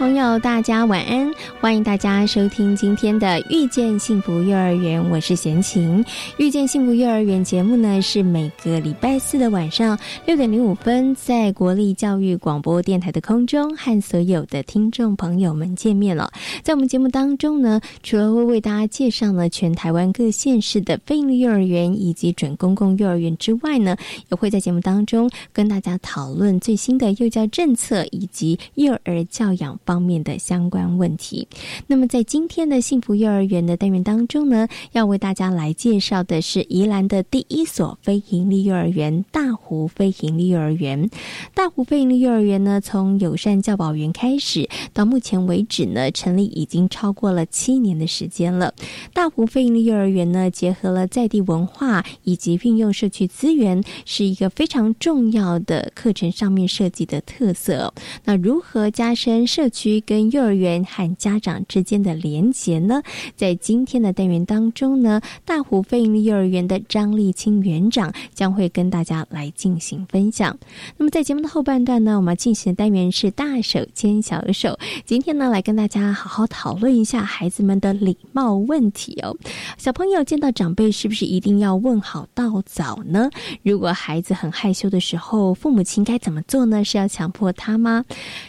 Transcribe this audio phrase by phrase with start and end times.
[0.00, 1.30] 朋友，大家晚安！
[1.60, 6.02] 欢迎大家收听今天的《遇见幸福幼儿园》，我是贤琴。
[6.38, 16.32] 《遇见幸福幼儿园》节目呢，是每个礼拜四的晚上六点零五分，在国立教育广播电台的空中和所有的听众朋友们见面了。
[16.62, 23.94] 在我们节目当中呢，除了会为大家介绍呢全台湾各县市的非营利幼儿园以及准公共幼儿园之外呢，
[24.30, 29.78] 也会在节目当中跟大家讨论最新的幼教政策以及幼儿教养。
[29.84, 31.46] 方面的相关问题。
[31.86, 41.08] 那么，在今天的幸福幼儿园的单元当中呢，要为大家来介绍的是宜兰的第一所非营利幼儿园——大湖非营利幼儿园。
[41.54, 48.74] 大湖非营利幼儿园呢，从友善教保园开始，到目前为止呢，成立已经超过了七年的时间了。
[49.14, 57.94] 大湖非营利幼儿园呢，结合了在地文化以及运用社区资源，是一个非常重要的课程上面设计的特色。
[58.24, 59.70] 那如何加深社？
[59.70, 63.02] 区跟幼儿园和家长之间的连结呢，
[63.34, 70.56] 在今天的单元当中呢，大湖飞鹰幼儿园的张立清园长将会跟大家来进行分享。
[70.98, 74.78] 那么在节目的后半段呢，我们进行的单元是大手牵小手。
[75.06, 79.34] 今天呢，来跟大家好好讨论一下孩子们的礼貌问题哦。
[79.78, 83.30] 小朋友见到长辈是不是一定要问好道早呢？
[83.62, 86.84] 如果孩子很害羞的时候，父母亲该怎么做呢？
[86.84, 88.04] 是要强迫他吗？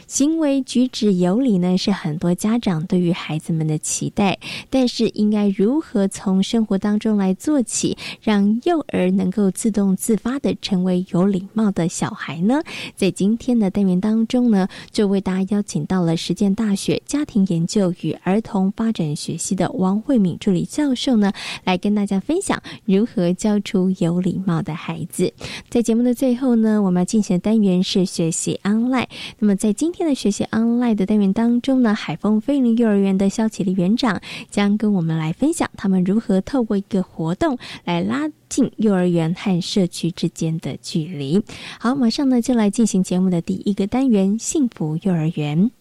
[0.07, 1.11] 行为举止。
[1.11, 4.37] 有礼呢，是很多家长对于孩子们的期待，
[4.69, 12.61] 但是应该如何从生活当中来做起，让幼儿能够自动自发的成为有礼貌的小孩呢？
[12.95, 21.31] 在今天的单元当中呢，就为大家邀请到了实践大学家庭研究与儿童发展学系的王慧敏助理教授呢，
[21.63, 25.33] 来跟大家分享如何教出有礼貌的孩子。
[25.69, 29.07] 在节目的最后呢，我们要进行的单元是学习 online。
[29.39, 41.41] 那么在今天的学习 online 的单元当中呢，海风飞林幼儿园的肖启立园长将跟我们来分享他们如何透过一个活动来拉近幼儿园和社区之间的距离。
[41.79, 45.71] 好，马上呢就来进行节目的第一个单元——幸福幼儿园。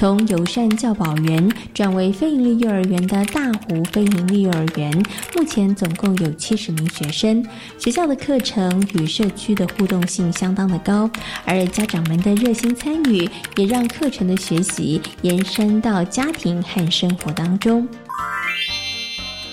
[0.00, 4.90] 从友善教保员转为非营利幼儿园的大湖非营利幼儿园，
[5.36, 7.44] 目前总共有七十名学生。
[7.78, 11.10] 学校的课程与社区的互动性相当的高，
[11.44, 17.86] 而家长们的热心参与，也让课程的学习延伸到家庭和生活当中。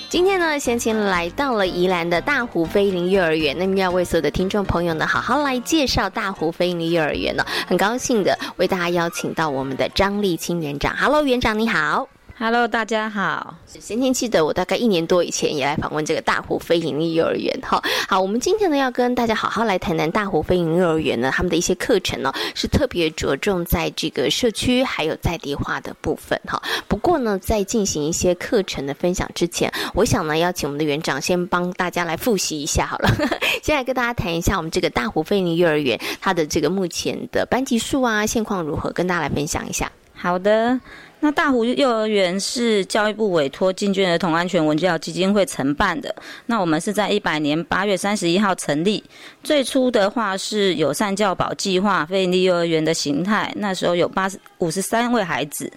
[0.10, 7.46] 今天呢，贤琴来到了宜兰的大湖飞林幼儿园，那么要为所有的听众朋友呢，好好来介绍大湖飞林幼儿园呢。
[7.68, 12.08] 很高兴的为大家邀请到我们的张立清园长，Hello，园长你好。
[12.40, 13.56] Hello，大家好。
[13.66, 17.82] 先天记得我大概一年多以前也来访问这个大湖非盈利幼儿园哈。
[18.08, 26.62] 好，我们今天呢要跟大家好好来谈谈大湖非盈利幼儿园呢，他们的一些课程呢是特别着重在这个社区还有在地化的部分哈。
[26.88, 33.10] 不过呢，在进行一些课程的分享之前，我想呢要请我们的园长先帮大家来复习一下好了。
[33.64, 39.92] 先来跟大家谈一下我们这个大湖非盈利幼儿园它的这个目前的班级数啊现况如何，跟大家来分享一下。
[40.14, 40.80] 好的。
[41.20, 46.16] 那大湖幼儿园是教育部委托进军儿童安全文教基金会承办的。
[46.46, 49.04] 那我们是在一百年八月三十一号成立。
[49.44, 55.72] 最初的话是友善教保计划非营利幼儿园的形态，那时候有八十五十三位孩子。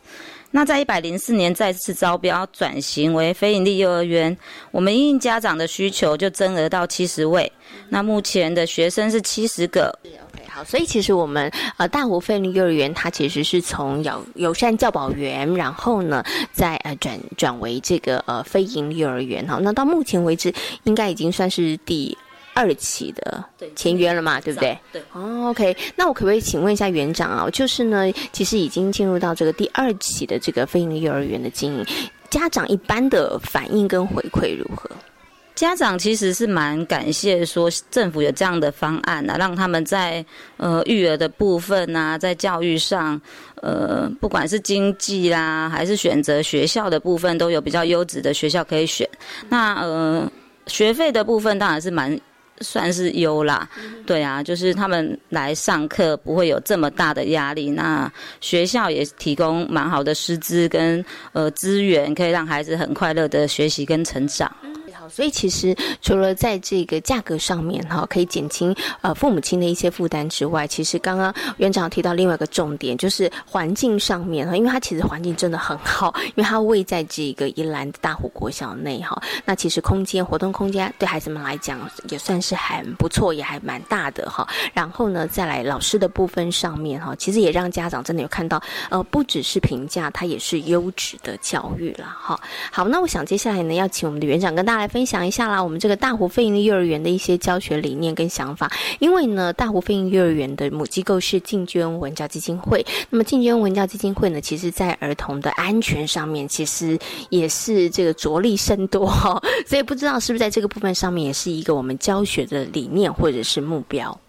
[0.52, 4.36] 那在一百零四年再次招标转型为非营利幼儿园，
[4.72, 7.50] 我们应家长的需求就增额到七十位。
[7.88, 9.96] 那目前的学生是七十个。
[10.52, 19.58] 好，所以其实我们呃大湖飞利幼儿园，它其实是从友友善教保员，然后呢再呃转转为这个呃非营幼儿园哈。
[19.62, 20.52] 那到目前为止，
[20.82, 22.17] 应该已经算是第
[22.52, 23.44] 二期的
[23.76, 24.76] 签约了嘛，对不对？
[24.93, 25.00] 对。
[25.12, 25.76] 哦，OK。
[25.94, 27.49] 那我可不可以请问一下园长啊？
[27.50, 31.87] 就是呢，其实已经进入到这个第二期的这个非营幼儿园的经营，
[32.29, 34.91] 家长一般的反应跟回馈如何？
[35.60, 40.24] 家长其实是蛮感谢说政府有这样的方案啊，让他们在
[40.56, 43.20] 呃育儿的部分啊，在教育上，
[43.56, 49.06] 呃，不管是经济啦，还是选择学校的部分，都有比较优质的学校可以选。
[49.50, 50.32] 那呃，
[50.66, 52.18] 学费的部分当然是蛮。
[52.62, 53.66] 算是优啦，
[54.04, 57.70] 对啊，就是他们来上课不会有这么大的压力。
[57.70, 58.12] 那
[58.42, 61.02] 学校也提供蛮好的师资跟
[61.32, 64.54] 呃资源，可以让孩子很快乐的学习跟成长。
[65.10, 81.78] 所以其实除了在这个价格上面哈，可以减轻呃父母亲的一些负担之外，其实刚刚园长提到另外一个重点，就是环境上面哈，因为它其实环境真的很好，因为它位在这个宜兰的大湖国小内哈， 那其实空间活动空间对孩子们来讲
[82.08, 84.46] 也算是很不错，也还蛮大的哈。
[84.72, 92.40] 然后呢，再来老师的部分上面哈，其实也让家长真的有看到呃，不只是评价，它也是优质的教育了哈。
[92.70, 95.00] 好，那我想接下来呢，要请我们的园长跟大家来分。
[95.00, 98.70] 分享一下啦，我们这个大湖飞鹰幼儿园的一些教学理念跟想法。
[98.99, 102.85] 因为呢，大湖飞鹰幼儿园的母机构是静娟文教基金会。
[103.08, 106.99] 那么，静娟文教基金会呢，其实在儿童的安全上面，其实
[107.31, 109.43] 也是这个着力甚多哈。
[109.67, 114.20] 所以，不知道是不是在这个部分上面，也是一个我们教学的理念或者是目标。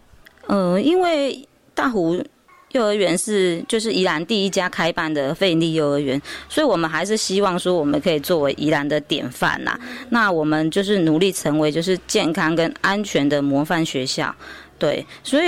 [0.47, 1.45] 嗯，因为
[1.75, 2.23] 大湖。
[2.73, 9.77] 幼儿园是就是宜兰第一家开办的费力幼儿园，所以我们还是希望说我们可以作为宜兰的典范呐。
[10.09, 14.33] 那我们就是努力成为就是健康跟安全的模范学校，
[14.79, 15.05] 对。
[15.23, 15.47] 所以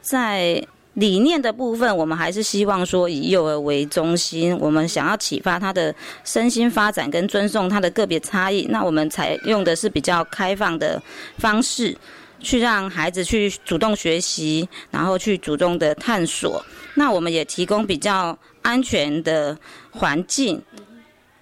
[0.00, 0.60] 在
[0.94, 8.66] 理念的部分，我们还是希望说以幼儿为中心，我们想要启发他的身心发展跟尊重他的个别差异。
[8.70, 11.00] 那我们采用的是比较开放的
[11.38, 11.96] 方式。
[12.40, 16.64] 去让孩子去主动学习，然后去主动的探索。
[16.94, 19.56] 那我们也提供比较安全的
[19.90, 20.62] 环境，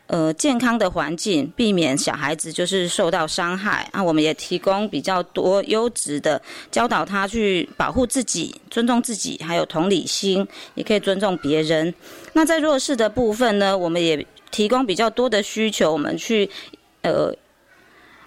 [0.07, 3.89] 呃，健康的环境，避免小孩子就是受到伤害。
[3.93, 11.93] 那我们也提供比较多优质的教导他去保护自己、尊重自己，还有同理心，也可以尊重别人。
[12.33, 16.49] 那在弱势的部分呢，我们也提供比较多的需求，我们去
[17.03, 17.35] 呃。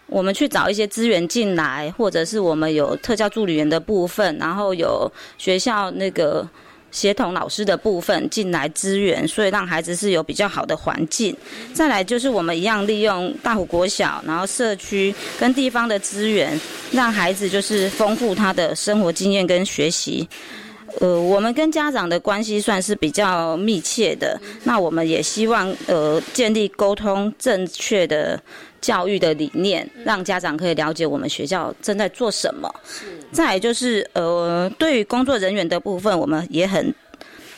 [0.07, 6.47] 我们去找一些资源进来，或者是我们有特教助理员的部分，然后有学校那个
[6.91, 11.35] 协同老师的部分进来支援，所以让孩子是有比较好的环境。
[11.73, 16.59] 再来就是我们一样利用大湖国小，然后社区跟地方的资源，
[16.91, 20.27] 让孩子就是丰富他的生活经验跟学习。
[20.99, 28.39] 呃，我们跟家长的关系算是比较密切的，那我们也希望呃建立沟通正确的。
[28.79, 32.73] 教育的理念，让家长可以了解我们学校正在做什么。
[33.31, 36.93] 再就是，呃，对于工作人员的部分，我们也很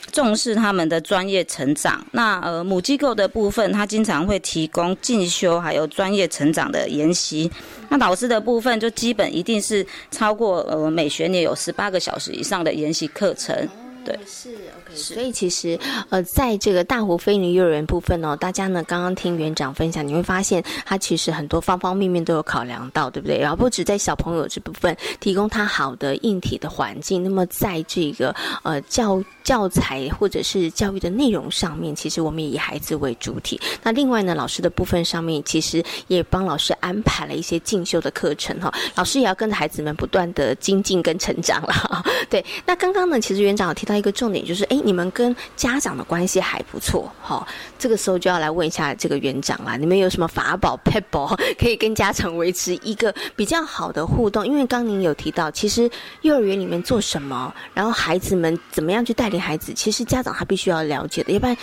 [0.09, 2.05] 重视他们的专业成长。
[2.11, 7.49] 那呃，母机构的部分，他经常会提供进修还有专业成长的研习。
[7.89, 13.67] 那老师的部分，就基本一定是超过呃每学年有十八个小时以上的研习课程。
[14.03, 14.49] 对，是。
[14.93, 23.37] 所以其实，呃，在这个大湖飞鱼幼儿园部分哦，大家呢刚刚听园长分享，你会发现他其实很多方方面面都有考量到，对不对？
[23.37, 28.33] 然后不止在小朋友这部分提供他好的硬体的环境，那么在这个
[28.63, 33.59] 呃教教材或者是教育的内容上面，其实我们也以孩子为主体。
[33.83, 38.73] 那另外呢，老师的部分上面，其实也帮老师安排了一些进修的课程哈。
[38.95, 42.03] 老师也要跟着孩子们不断的精进跟成长了。
[42.29, 43.89] 对，那刚刚呢，其实园长有提。
[43.89, 47.47] 到一个重点就是，哎，你们跟家长的关系还不错，哈。
[47.77, 54.45] 这个时候就要来问一下这个园长啦，你们有什么法宝、p e b l 可以跟家长维持一个比较好的互动？
[54.45, 55.89] 因为刚您有提到，其实
[56.21, 61.55] 幼儿园里面做什么，然后孩子们怎么样去带领孩子，其实家长他必须要了解的，要不然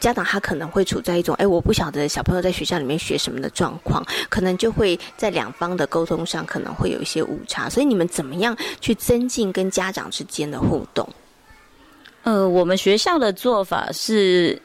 [0.00, 7.70] 家长他可能会处在一种，哎，我不晓得小朋友在学校里面学什么的状况，可能就会在两方的沟通上可能会有一些误差。
[7.70, 11.08] 所以你们怎么样去增进跟家长之间的互动？
[12.24, 14.60] 呃，我们学校的做法是，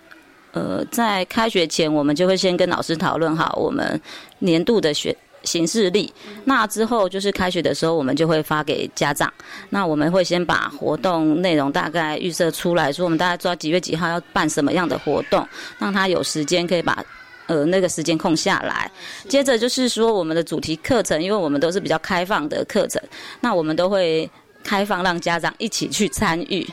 [0.53, 3.99] 呃，在开学前，我们就会先跟老师讨论好我们
[4.39, 6.11] 年度的学行事历。
[6.45, 9.31] 那之后就是开学的时候，我们就会发给家长。
[9.69, 15.45] 那我们会先把活动内容大概预设出来，说我们大概抓几月几号要办什么样的活动，
[15.77, 17.03] 让他有时间可以把
[17.47, 18.89] 呃那个时间空下来。
[19.27, 23.01] 接着就是说我们的主题课程，因为我们都是比较开放的课程，
[23.41, 24.29] 那我们都会
[24.63, 26.65] 开放让家长一起去参与。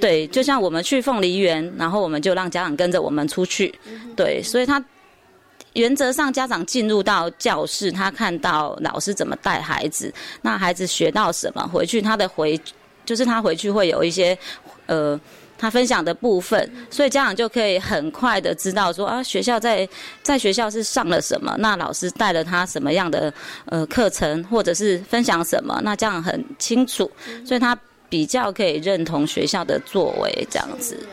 [0.00, 3.74] 对，就像我们去凤梨园，然后我们就让家长跟着我们出去。
[4.16, 4.82] 对，所以他
[5.74, 10.12] 原则上家长进入到教室，他看到老师怎么带孩子，
[10.42, 12.58] 那孩子学到什么，回去他的回
[13.04, 14.36] 就是他回去会有一些
[14.86, 15.18] 呃
[15.56, 19.88] 他分享的部分，所以家长就可以很快的知道说啊，学校在
[20.22, 23.32] 在学校是上了什么，那老师带了他什么样的
[23.66, 27.10] 呃课程，或者是分享什么，那这样很清楚，
[27.44, 27.76] 所以他
[28.08, 31.06] 比较可以认同学校的作为这样子。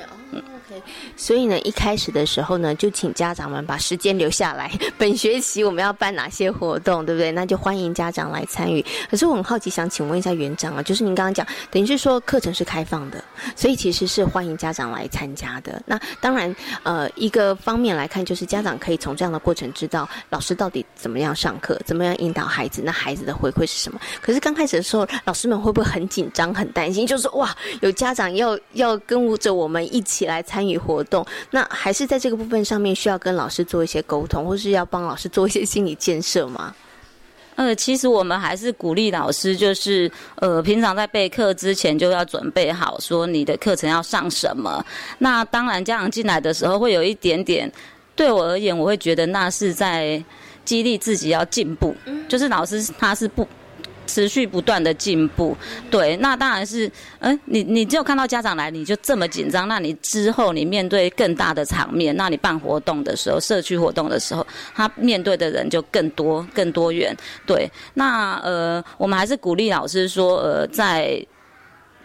[1.15, 4.72] 所以呢，一开始的时候呢，就请家长们把时间留下来。
[4.98, 7.32] 本学期我们要办哪些活动，对不对？
[7.32, 8.84] 那就欢迎家长来参与。
[9.10, 13.24] 可是我很好奇，想请问一下园长啊，就是您刚刚讲，等于是说课程是开放的，
[13.55, 15.82] 所以其实是欢迎家长来参加的。
[15.86, 16.53] 那当然，
[16.84, 24.00] 呃，一个方面来看，就是家长可以从这样的过程知道老师到底怎么样上课，怎么样引导孩子，那孩子的回馈是什么。
[24.22, 27.05] 可是刚开始的时候，老师们会不会很紧张、很担心？
[27.05, 31.03] 就是哇，有家长要要跟着我们一起来参活。
[31.05, 36.74] 动那还是在这个部分上面需要跟老师做一些沟通，或是要帮老师做一些心理建设吗？
[37.55, 44.84] 呃，其实我们还是鼓励老师，就是呃，平常在备课之前就要准备好，说你的课程要上什么。
[45.19, 47.72] 那当然，家长进来的时候会有一点点，
[48.15, 50.22] 对我而言，我会觉得那是在
[50.65, 51.95] 激励自己要进步，
[52.27, 53.48] 就是老师他是不。
[54.08, 55.56] 持续不断的进步，
[55.90, 71.24] 对，那当然是，嗯，你你只有看到家长来，你就这么紧张，那你之后你面对更大的场面，那你办活动的时候，社区活动的时候，他面对的人就更多、更多元，对，那呃，我们还是鼓励老师说，呃，在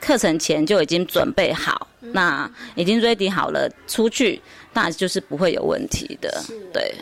[0.01, 4.41] 课程前就已经准备好，那已经 ready 好了，出去
[4.73, 6.43] 那就是不会有问题的，
[6.73, 6.95] 对。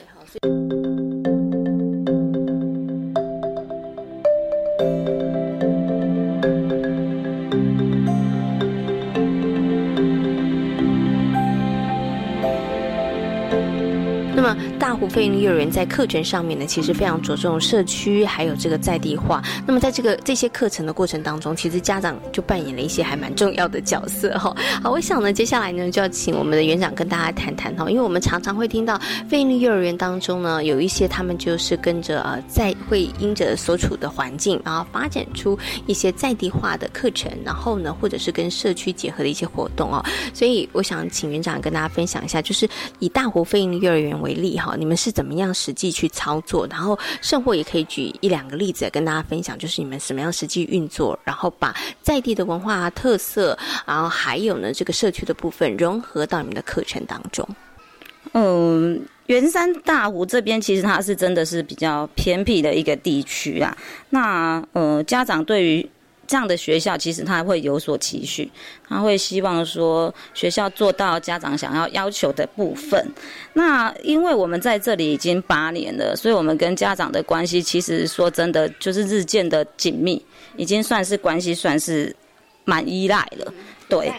[14.79, 19.43] 大湖飞鹰幼儿园在课程上面呢，其实非常着重社区还有这个在地化。
[19.67, 24.55] 那么在这个这些课程的过程当中，其实家长就扮演了一些还蛮重要的角色哈。
[24.83, 40.05] 好，我想呢，接下来呢就要请我们的园长跟大家谈谈哈，因为我们常常会听到飞鹰幼儿园当中呢，有一些他们就是跟着呃在会因着所处的环境，然后发展出一些在地化的课程，然后呢或者是跟社区结合的一些活动哦。
[40.33, 44.75] 所以我想请园长跟大家分享一下，就是以大湖飞鹰幼儿园为例哈。
[44.79, 46.67] 你们是怎么样实际去操作？
[46.69, 57.47] 然后盛货也可以举一两个例子跟大家分享，就是你们什么样实际运作，然后把在地的文化特色，然后还有呢这个社区的部分融合到你们的课程当中。
[58.33, 63.77] 嗯，圆山大湖这边其实它是真的是比较偏僻的一个地区啊。
[64.11, 65.91] 那呃，家长对于
[66.29, 68.49] 这样的学校，其实他会有所期许，
[68.87, 73.05] 他会希望说学校做到家长想要要求的部分。
[73.55, 80.23] 那因为我们在这里已经八年了，所以我们跟家长的关系，其实说真的就是日渐的紧密，
[80.57, 82.15] 已经算是关系算是
[82.65, 83.53] 蛮依赖了。
[83.89, 84.13] 对，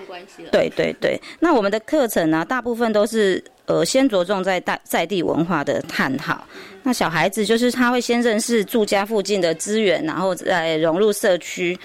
[0.51, 1.21] 对对对。
[1.39, 6.43] 那我们的课程呢，大部分都是呃先着重在在在地文化的探讨。
[6.81, 11.77] 那小孩子就是他会先认识住家附近的资源，然后再融入社区。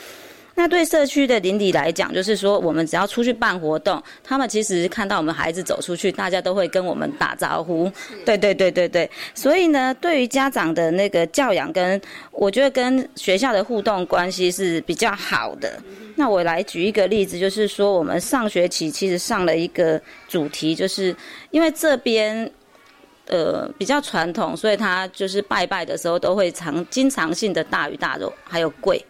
[0.57, 7.91] 那对社区的邻里来讲，就是说我们只要出去办活动，他们其实看到我们孩子走出去，大家都会跟我们打招呼。
[8.25, 9.11] 对对对对对。
[9.35, 12.01] 所以呢，对于家长的那个教养，跟
[12.31, 15.79] 我觉得跟学校的互动关系是比较好的。
[16.15, 21.15] 那我来举一个例子，就是说我们上学期其实上了一个主题，就是
[21.51, 22.51] 因为这边。
[23.27, 29.03] 呃，比较传统，所以他就是拜拜的时候都会常经常性的大鱼大肉，还有贵，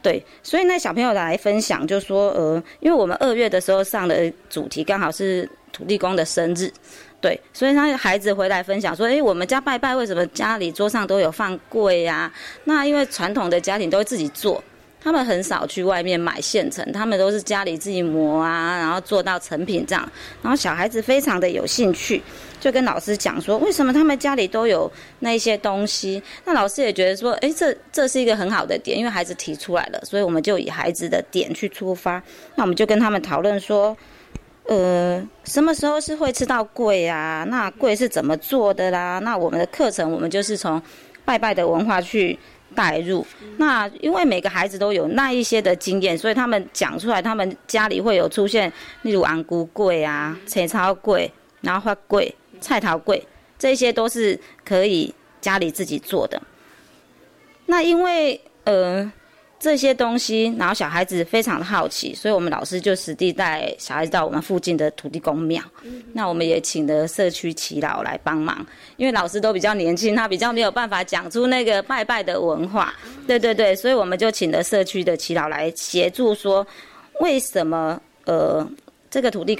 [0.00, 6.72] 对，所以那小朋友来分享就说，呃，因为我们二月的时候上的主题刚好是土地公的生日，
[7.20, 12.32] 对，所以他孩子回来分享说，哎，我们家拜拜为什么家里桌上都有放柜呀？
[12.62, 14.62] 那因为传统的家庭都会自己做。
[15.00, 20.12] 他们很少去外面买现成，他们都是家里自己磨啊，然后做到成品这样。
[20.42, 22.20] 然后小孩子非常的有兴趣，
[22.58, 24.90] 就跟老师讲说，为什么他们家里都有
[25.20, 26.22] 那些东西？
[26.44, 32.22] 那老师也觉得说，哎，这这是一个很好的点，因为孩子提出来了，所以我们就以孩子的点去出发。
[32.56, 33.96] 那我们就跟他们讨论说，
[34.64, 37.46] 呃，什么时候是会吃到贵啊？
[37.48, 39.20] 那贵是怎么做的啦？
[39.20, 40.82] 那我们的课程，我们就是从
[41.24, 42.36] 拜拜的文化去。
[42.74, 48.72] 带入那，因为每个孩子都有那一些的经验，所以他们讲出来，他们家里会有出现，
[49.02, 53.22] 例如昂菇柜啊、菜超柜，然后花柜、菜桃柜，
[53.58, 56.40] 这些都是可以家里自己做的。
[57.66, 59.12] 那因为呃。
[59.60, 65.60] 这些东西，然后小孩子非常的好奇，所以我们老师就实地带小孩子到我们附近的土地公庙。
[66.12, 68.64] 那我们也请了社区祈老来帮忙，
[68.96, 72.94] 因为老师都比较年轻，他比较没有办法讲出那个拜拜的文化。
[73.26, 76.64] 对对对，所以我们就请了社区的祈老来协助，说
[77.20, 78.64] 为什么呃
[79.10, 79.58] 这个土地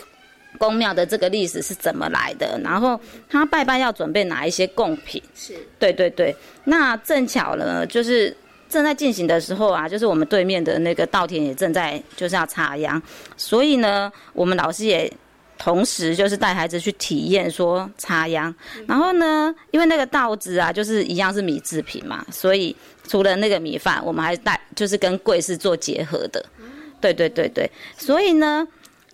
[0.59, 5.21] 公庙的这个历史是怎么来的，然后他拜拜要准备哪一些贡品。
[5.35, 6.35] 是，对对对。
[6.65, 8.35] 那正巧呢，就是
[8.69, 13.01] 正在进行的时候啊，就是我们对面的那个稻田也正在就是要插秧，
[13.37, 15.13] 所以呢，我们老师也。
[15.61, 18.55] 同时就是带孩子去体验说插秧，
[18.87, 22.75] 然后呢，因为那个稻子啊，就是一样是米制品嘛，所以
[23.09, 26.47] 除了那个米饭，我们还带就是跟桂是做结合的，
[27.01, 28.65] 对对对对，所以呢。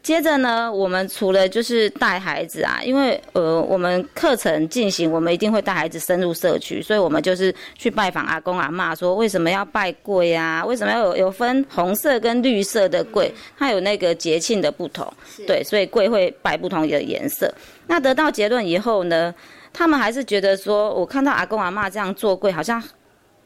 [0.05, 10.63] 接着呢，我们除了就是带孩子啊，因为呃，我们课程进行，我们一定会带孩子深入社区，所以我们就是去拜访阿公阿妈，说为什么要拜桂啊？
[10.67, 13.33] 为什么要有有分红色跟绿色的桂？
[13.59, 15.11] 它有那个节庆的不同，
[15.47, 17.51] 对，所以桂会拜不同的颜色。
[17.87, 19.35] 那得到结论以后呢，
[19.73, 22.83] 他们还是觉得说，我看到阿公阿妈这样做桂，好像。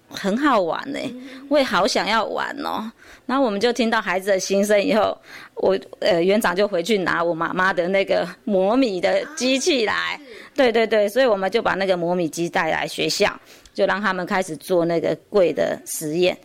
[0.08, 0.98] 很好玩呢，
[1.48, 2.90] 我也好想要玩哦。
[3.26, 5.16] 然后我们就听到孩子的心声以后，
[5.56, 10.18] 我呃园长就回去拿我妈妈的那个磨米的机器来，
[10.54, 13.30] 对对对，所以我们就把那个磨米机带来学校，
[13.74, 16.36] 就让他们开始做那个贵的实验。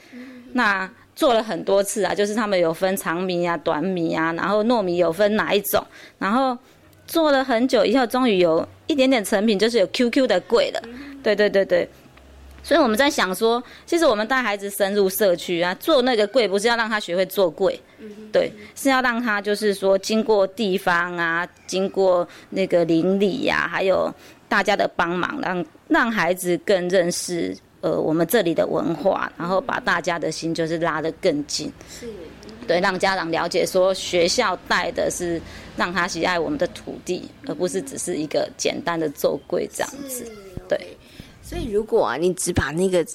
[0.51, 5.81] 那做了很多次啊，就是他们有分长米啊、短米啊，然后糯米有分哪一种，
[6.19, 6.57] 然后
[7.07, 10.81] 做了很久以后，终于有一点点成品，就是有 QQ 的贵了。
[11.23, 11.87] 对对对对。
[12.63, 17.77] 所以我们在想说，其实我们带孩子深入社区啊，做那个柜不是要让他学会做柜，
[18.31, 24.09] 对，是要让他就是说经过地方啊，经过那个邻里呀，还有
[24.47, 32.07] 大家的帮忙，让让孩子更认识呃我们这里的文化，然后把大家的心就是拉得更近，是，
[32.65, 35.41] 对，让家长了解说学校带的是
[35.75, 40.31] 让他喜爱我们的土地，而不是只是一个简单的做柜这样子，
[40.69, 40.79] 对。
[41.43, 43.05] 所以，如果，你只把那个。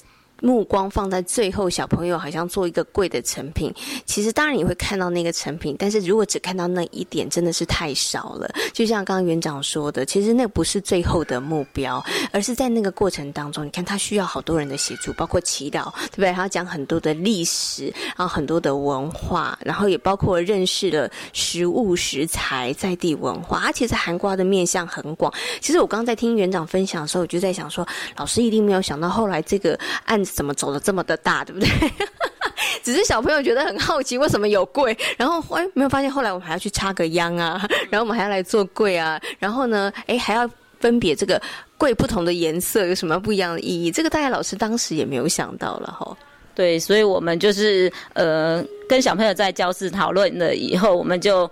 [0.41, 3.73] 目光放在最后，小朋友好像做一个贵的成品。
[4.05, 8.49] 其实当然你会看到那个成品，但是如果只看到那一点，真的是太少了。
[8.73, 16.31] 就像刚刚园长说的，其实那不是最后的目标，而是在那个过程当中，你看他需要好多人的协助，包括祈祷，对不对？
[16.31, 23.59] 他要讲很多的历史，然后很多的文化，然后也包括认识了食物食材在地文化。
[23.59, 25.33] 它其实涵盖的面向很广。
[25.59, 27.85] 其实我刚刚在听园长分享的时候，我就在想说，
[28.15, 30.28] 老师一定没有想到后来这个案子。
[30.33, 31.69] 怎么走的这么的大，对不对？
[32.83, 34.97] 只是小朋友觉得很好奇，为什么有柜？
[35.17, 41.41] 然后哎，没有发现，后来我们还要去插个秧啊，然后我们还要来做柜啊，然后呢，哎，还要分别这个
[41.77, 43.91] 柜不同的颜色有什么不一样的意义？
[43.91, 46.17] 这个大概老师当时也没有想到了哈。
[46.55, 51.49] 对，所以我们就是呃，跟小朋友在教室讨论了以后，我们就。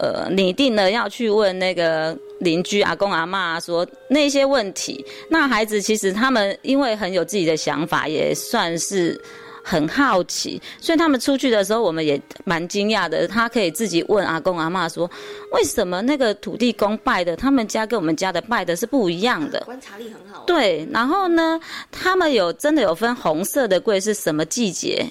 [0.00, 5.04] 呃，拟定了要去问那个邻居阿公阿妈说那些问题。
[5.28, 9.20] 那孩子其实他们因为很有自己的想法，也算是
[9.62, 13.28] 很好奇，所以他们出去的时候，我们也蛮惊讶的。
[13.28, 15.08] 他可以自己问阿公阿妈说，
[15.52, 19.60] 为什么那个土地公拜的，他们家跟我们家的拜的是不一样的？
[19.66, 20.44] 观察力很好。
[20.46, 21.60] 对，然后呢，
[21.92, 25.04] 他们有真的有分红色的柜是什么季节？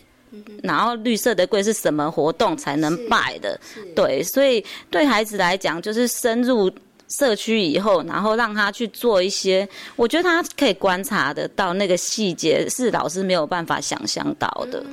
[0.63, 3.59] 然后绿色的柜是什么活动才能拜的？
[3.95, 6.71] 对，所以对孩子来讲，就是深入
[7.07, 14.83] 社区以后，然后让他去做一些，我觉得他可以观察得到那个细节，是老师没有办法想象到的。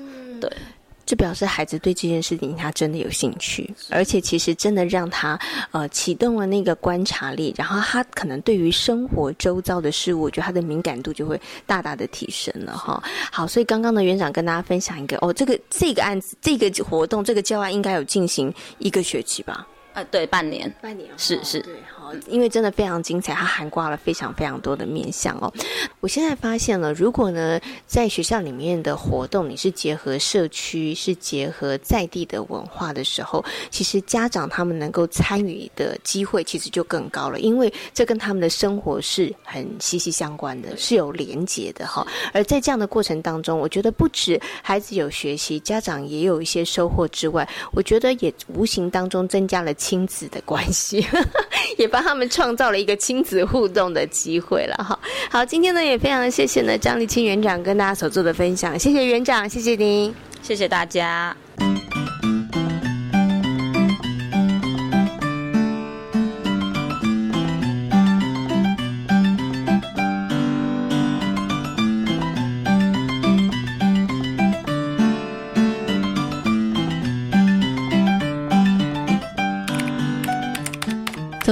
[0.40, 0.50] 对。
[1.06, 5.38] 这表示孩子对这件事情他真的有兴趣，而且其实真的让他
[5.70, 13.00] 呃启动了那个观察力，然后他可能对于生活周遭的事物，我觉得他的敏感度就会大大的提升了哈。
[13.30, 19.64] 好，所以刚刚的园长跟大家分享一个哦，这个这个案子这个活动这个教案应该有进行一个学期吧？
[19.94, 21.64] 呃，对，半年，半年是是。
[22.28, 25.52] 因为真的非常精彩，它涵盖了非常非常多的面向哦。
[26.00, 42.06] 我现在发现了，如果呢在学校里面的活动，你是结合社区，是结合在地的文化的时候，其实家长他们能够参与的机会其实就更高了，因为这跟他们的生活是很息息相关的，是有连结的哈。
[42.32, 51.04] 而在这样的过程当中，我觉得不止孩子有学习，家长也有一些收获之外，我觉得也无形当中增加了亲子的关系，
[51.78, 51.90] 也。
[51.96, 54.98] 帮他们创造了一个亲子互动的机会了哈。
[55.30, 61.34] 好，今天呢也非常谢谢呢张立清园长跟大家所做的分享，谢谢园长，谢谢您，谢谢大家。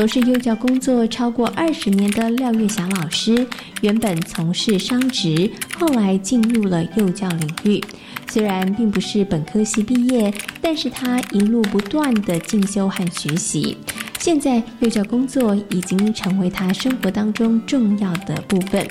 [0.05, 3.47] 从事幼教工作超过二十年的廖月霞老师，
[3.81, 7.83] 原本从事商职，后来进入了幼教领域。
[8.29, 13.79] 虽然并不是本科系毕业，但是他一路不断的进修和学习。
[14.19, 18.87] 现在幼教工作已经成为他生活当中重要的部分。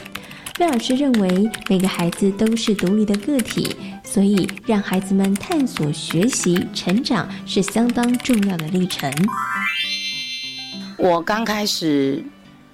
[0.57, 9.13] 廖老师认为，每个孩子都是独立的个体，所以让孩子们探索、学习、成长是相当重要的历程。
[11.03, 12.23] 我刚开始，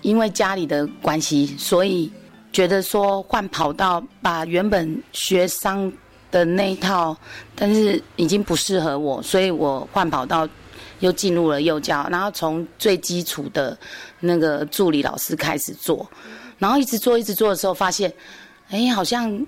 [0.03, 2.11] 因为家里的关系，所以
[2.53, 5.91] 觉得说换跑道，把原本学商
[6.29, 7.17] 的那一套，
[7.55, 10.47] 但是已经不适合我，所以我换跑道，
[10.99, 13.75] 又进入了幼教，然后从最基础的
[14.19, 16.07] 那个助理老师开始做，
[16.59, 18.13] 然后一直做一直做的时候，发现，
[18.69, 19.43] 哎，好像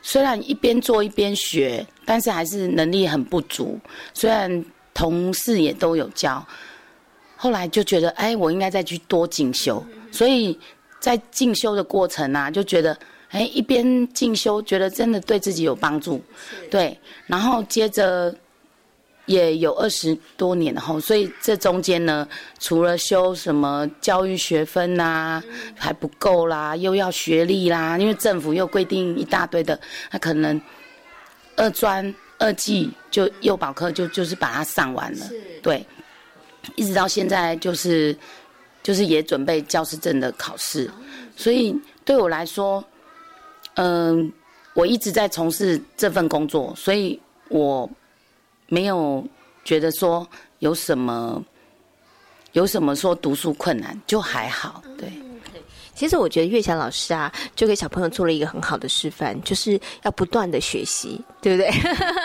[0.00, 3.76] 虽然一边做一边学，但是还是能力很不足。
[4.14, 4.64] 虽然
[4.94, 6.46] 同事也都有教。
[7.36, 9.84] 后来就觉得，哎，我应该再去多进修。
[10.10, 10.58] 所以
[10.98, 12.96] 在进修的过程啊，就觉得，
[13.28, 16.22] 哎，一边进修，觉得真的对自己有帮助。
[16.70, 18.34] 对，然后接着
[19.26, 22.26] 也有二十多年后，所以这中间呢，
[22.58, 25.42] 除了修什么教育学分呐
[25.76, 29.78] 还不够啦，又要学历啦，因为政府又规定一大堆的，
[30.10, 30.58] 那可能
[31.56, 35.26] 二专二技就幼保科就就是把它上完了。
[35.62, 35.84] 对。
[36.74, 38.16] 一直到现在，就是
[38.82, 40.90] 就是也准备教师证的考试，
[41.36, 41.74] 所以
[42.04, 42.84] 对我来说，
[43.74, 44.32] 嗯，
[44.74, 47.88] 我一直在从事这份工作，所以我
[48.68, 49.24] 没有
[49.64, 50.26] 觉得说
[50.58, 51.42] 有什么
[52.52, 55.08] 有什么说读书困难，就还好，对。
[55.96, 61.70] 其实我觉得月霞老师啊，就给小朋友做了一个很好的示范，就是要不断的学习，对不对？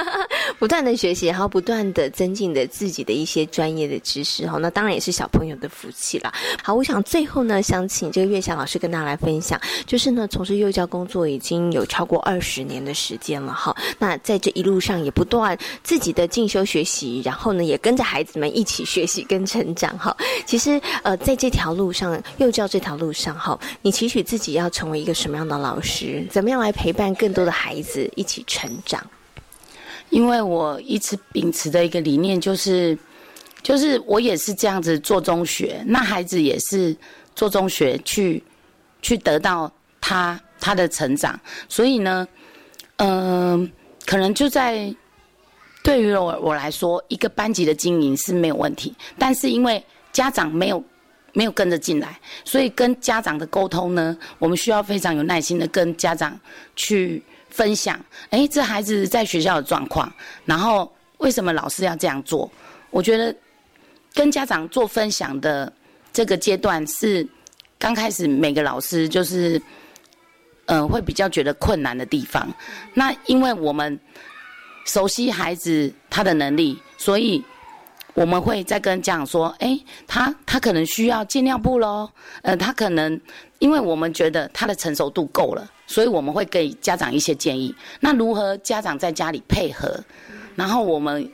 [0.60, 4.58] 不断的学习，然后不断的增进的自己的一些专业的知识哈。
[4.58, 6.32] 那当然也是小朋友的福气啦。
[6.62, 13.74] 好，我想最后呢，想请这个月霞老师跟大家来分享，就是呢，从事幼教工作已经有超过二十年的时间了哈。
[13.98, 20.16] 那在这一路上也不断自己的进修学习，然后呢，也跟着孩子们一起学习跟成长哈。
[20.46, 23.58] 其实呃，在这条路上，幼教这条路上哈。
[23.82, 26.26] 你期许自己要成为一个什么样的老师？
[26.30, 29.06] 怎么样来陪伴更多的孩子一起成长？
[30.10, 32.98] 因为我一直秉持的一个理念就是，
[33.64, 36.96] 就是我也是这样子做中学，那孩子也是
[37.36, 38.44] 做中学去
[39.02, 39.72] 去得到
[40.02, 41.40] 他他的成长。
[41.70, 42.28] 所以呢，
[42.98, 43.72] 嗯，
[44.06, 44.94] 可能就在
[45.84, 50.84] 对于我我来说，一个班级的经营是没有问题，但是因为家长没有。
[51.34, 56.38] 没有跟着进来，所以跟家长的沟通呢，我们需要非常有耐心的跟家长
[56.76, 58.00] 去分享。
[58.32, 60.12] 哎，这孩子在学校的状况，
[60.46, 62.52] 然后为什么老师要这样做？
[62.90, 63.34] 我觉得
[64.14, 65.72] 跟家长做分享的
[66.12, 67.26] 这个阶段是
[67.80, 69.62] 刚开始每个老师就是，
[70.66, 72.54] 嗯，会比较觉得困难的地方。
[72.94, 73.98] 那因为我们
[74.86, 77.42] 熟悉孩子他的能力，所以。
[78.14, 82.10] 我们会再跟家长说，哎，他他可能需要进尿布喽，
[82.42, 83.20] 呃，他可能，
[83.60, 87.74] 因为我们觉得他的成熟度够了，所以我们会给家长一些建议。
[88.02, 89.98] 那如何家长在家里配合？
[90.56, 91.32] 然后我们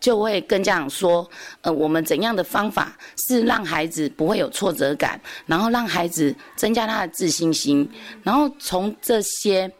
[0.00, 1.28] 就会跟家长说，
[1.60, 7.88] 呃，我们怎样的方法是让孩子不会有挫折感，然后让孩子增加他的自信心，
[8.24, 9.70] 然后从这些，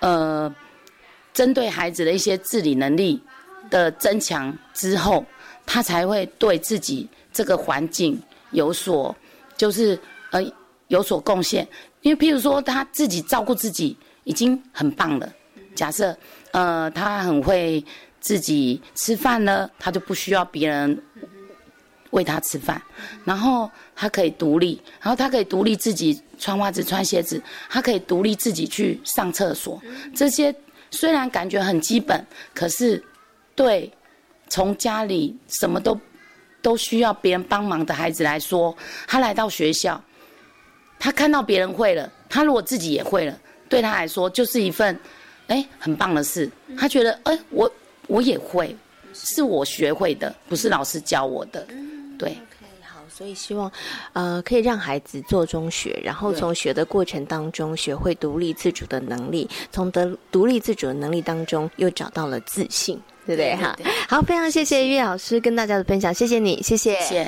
[0.00, 0.52] 呃，
[1.34, 3.22] 针对孩子的一些自理能力。
[3.74, 5.26] 的增强之后，
[5.66, 8.16] 他才会对自己这个环境
[8.52, 9.12] 有所，
[9.56, 9.98] 就是
[10.30, 10.40] 呃
[10.86, 11.66] 有所贡献。
[12.02, 15.28] 因为譬如说他自己照顾自己已经很棒了。
[15.74, 16.16] 假设
[16.52, 17.84] 呃他很会
[18.20, 21.02] 自己吃饭呢，他就不需要别人
[22.10, 22.80] 喂他吃饭。
[23.24, 29.82] 然后他可以独立，然后他可以独立自己穿袜子、穿鞋子，他可以独立自己去上厕所。
[30.14, 30.54] 这些
[30.92, 33.02] 虽然感觉很基本，可是。
[33.54, 33.90] 对，
[34.48, 35.98] 从家里什么都
[36.60, 40.02] 都需要别人帮忙的孩子来说，他来到学校，
[40.98, 43.38] 他看到别人会了，他如果自己也会了，
[43.68, 44.98] 对他来说就是一份
[45.46, 46.50] 哎很棒的事。
[46.76, 47.70] 他觉得哎我
[48.06, 48.74] 我也会，
[49.12, 51.66] 是我学会的，不是老师教我的，
[52.18, 52.36] 对。
[53.16, 53.70] 所以希望，
[54.12, 63.56] 呃，可以让孩子做中学，然后从学的过程当中学会独立自主的能力，从得独立自主的能力当中又找到了自信，对不对？
[63.56, 63.76] 哈，
[64.08, 66.94] 好，非常谢谢岳老师跟大家的分享，谢谢你，谢谢。
[66.94, 67.24] 教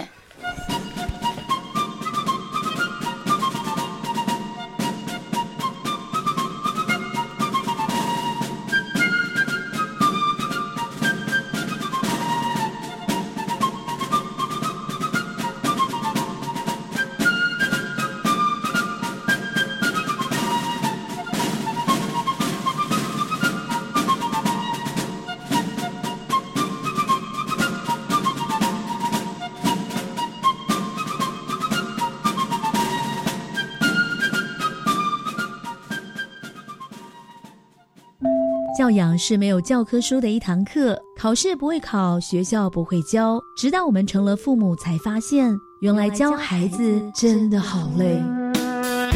[39.19, 48.21] 是没有教科书的一堂课，考试不会考，学校不会教，直到我们成了父母才发现，原来教孩子真的好累。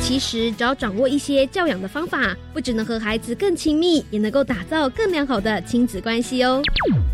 [0.02, 6.62] 其实，只要掌握一些教养的方法，不只能和孩子更亲密，也能够打造更良好的亲子关系哦。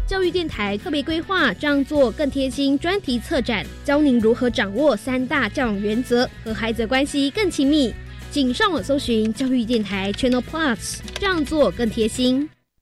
[0.06, 7.92] 教育电台特别规划“这样做更贴心”专题策展，教您如何掌握三大教养原则，和孩子关系更亲密。
[8.30, 12.48] 请上网搜寻教育电台 Channel Plus，这样做更贴心。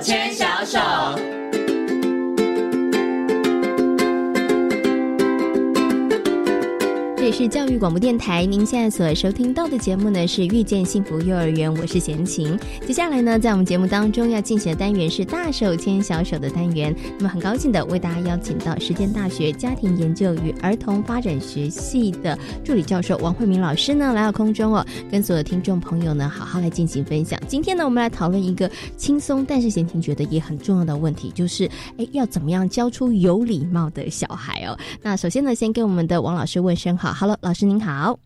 [0.00, 0.45] 千山。
[7.38, 12.58] 是教育广播电台，您现在所收听到的节目呢是遇见幸福幼儿园，我是贤琴。
[12.86, 16.96] 接下来呢，在我们节目当中要进行的单元是大手牵小手的单元。
[17.18, 27.38] 那么很高兴的为大家邀请到实践大学家庭研究与儿童发展学系的助理教授王慧明老师呢来到空中哦，跟所有听众朋友呢好好来进行分享。
[27.46, 34.74] 今天呢，我们来讨论一个轻松但是贤琴觉得也很重要的问题，就是哎要怎么样教出有礼貌的小孩哦。
[35.02, 37.25] 那首先呢，先跟我们的王老师问声好。
[37.26, 38.16] 好了，老师您好，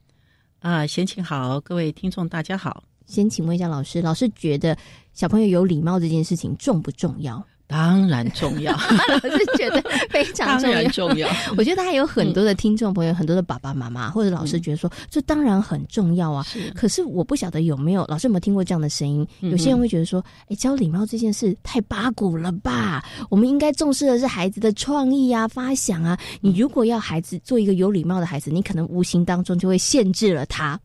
[0.58, 2.84] 啊，先请好，各位听众大家好。
[3.06, 4.76] 先请问一下老师，老师觉得
[5.14, 7.42] 小朋友有礼貌这件事情重不重要？
[7.70, 8.72] 当然重要，
[9.08, 9.80] 老师觉得
[10.10, 10.82] 非常重要。
[10.90, 16.44] 重要， 我觉得还有很多的听众朋友，很多的爸爸妈妈或者老师觉得说，这当然很重要啊。
[16.74, 19.24] 可是我不晓得有没有老师有没有听过这样的声音？
[19.38, 23.04] 有些人会觉得说，哎，教礼貌这件事太八股了吧？
[23.30, 26.18] 我们应该重视的是孩子的创意啊、发想啊。
[26.40, 30.78] 你如果要孩子做一个有礼貌的孩子，你可能无形当中就会限制了他。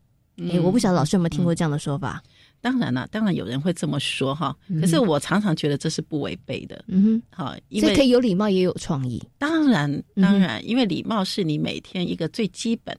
[0.52, 2.22] 哎，我不晓得老师有没有听过这样的说法。
[2.66, 4.52] 当然了，当然有人会这么说哈。
[4.80, 6.84] 可是我常常觉得这是不违背的。
[6.88, 9.22] 嗯哼，好，所以可以有礼貌也有创意。
[9.38, 12.98] 当然，当然，因为礼貌是你每天一个最基本。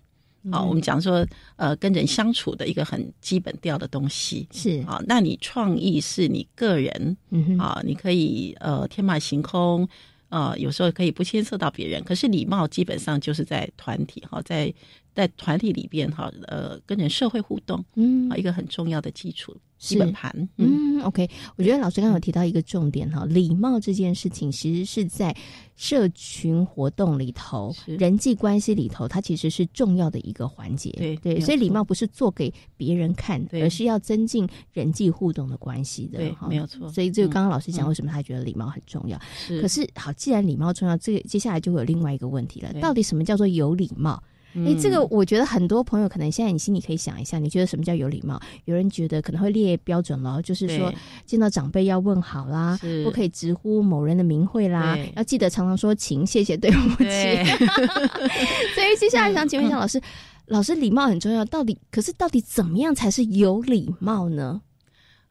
[0.49, 1.27] 好，我们讲说，
[1.57, 5.03] 呃，跟人相处的一个很基本调的东西是啊。
[5.05, 9.85] 那你创意是你个人，嗯啊，你可以呃天马行空，
[10.29, 12.01] 呃，有时候可以不牵涉到别人。
[12.05, 14.73] 可是礼貌基本上就是在团体哈，在。
[15.17, 25.35] 在团体里边哈，呃，跟人社会互动，嗯，啊，一个很重要的基础基本盘，嗯，OK，我觉得老师刚刚有提到一个重点哈，礼貌这件事情其实是在
[25.75, 36.87] 社群活动里头、人际关系里头，它其实是重要的一个环节，对对，所以礼貌不是做给别人看，而是要增进人际互动的关系的，对，没有错。
[36.89, 39.19] 所以这个刚刚老师讲，为什么他觉得礼貌很重要？
[39.35, 44.21] 是，可是好，既然礼貌重要，这个接下来就会有另外一个问题了，到底什么叫做有礼貌？
[44.65, 48.41] 哎，这个我觉得很多朋友可能现在你心里可以想一下，你觉得什么叫有礼貌？
[48.65, 50.93] 有人觉得可能会列标准了，就是说
[51.25, 57.07] 见到长辈要问好啦，不可以直呼某人的名讳啦，要记得常常说请、谢谢、对不起。
[58.73, 60.01] 所以接下来想请问一下老师，
[60.45, 64.61] 老师礼貌很重要，到底可是到底怎么样才是有礼貌呢？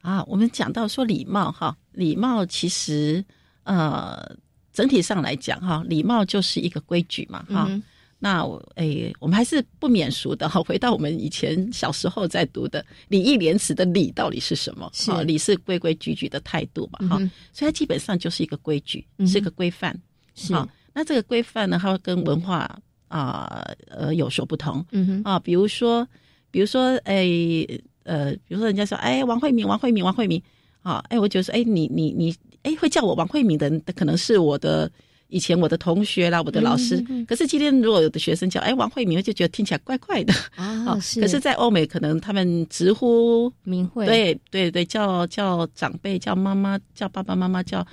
[0.02, 3.24] 啊，我们讲到说礼貌哈，礼貌其实
[3.64, 4.36] 呃
[4.72, 7.68] 整体上来讲哈，礼貌就是一个规矩嘛哈。
[8.18, 10.60] 那我诶，我们还是不免俗的哈。
[10.64, 14.90] 回到我们以前小时候在读的礼义廉耻的礼到底是什么？
[14.94, 17.18] 是礼是规规矩矩的态度嘛哈。
[17.52, 19.94] 所以它基本上就是一个规矩，是个规范。
[20.34, 20.52] 是
[20.94, 24.84] 那这个规范呢，它会跟文化啊呃有所不同。
[24.92, 26.06] 嗯哼啊，比如说
[26.50, 27.66] 比如说诶，
[28.04, 30.42] 呃，比如说人家说，哎，王慧敏，王慧敏，王慧敏，
[30.80, 34.90] 啊，哎，我觉得说，哎，你你你，哎，会叫我王慧敏的，可能是我的
[35.28, 37.04] 以前我的同学啦，我的老师。
[37.26, 40.98] 可是今天如果有的学生叫，哎，王慧敏，就觉得听起来怪怪的啊。
[41.00, 41.20] 是。
[41.20, 47.86] 可是，在欧美，可能他们直呼名讳，对对对，叫叫长辈，叫妈妈，叫爸爸妈妈，叫，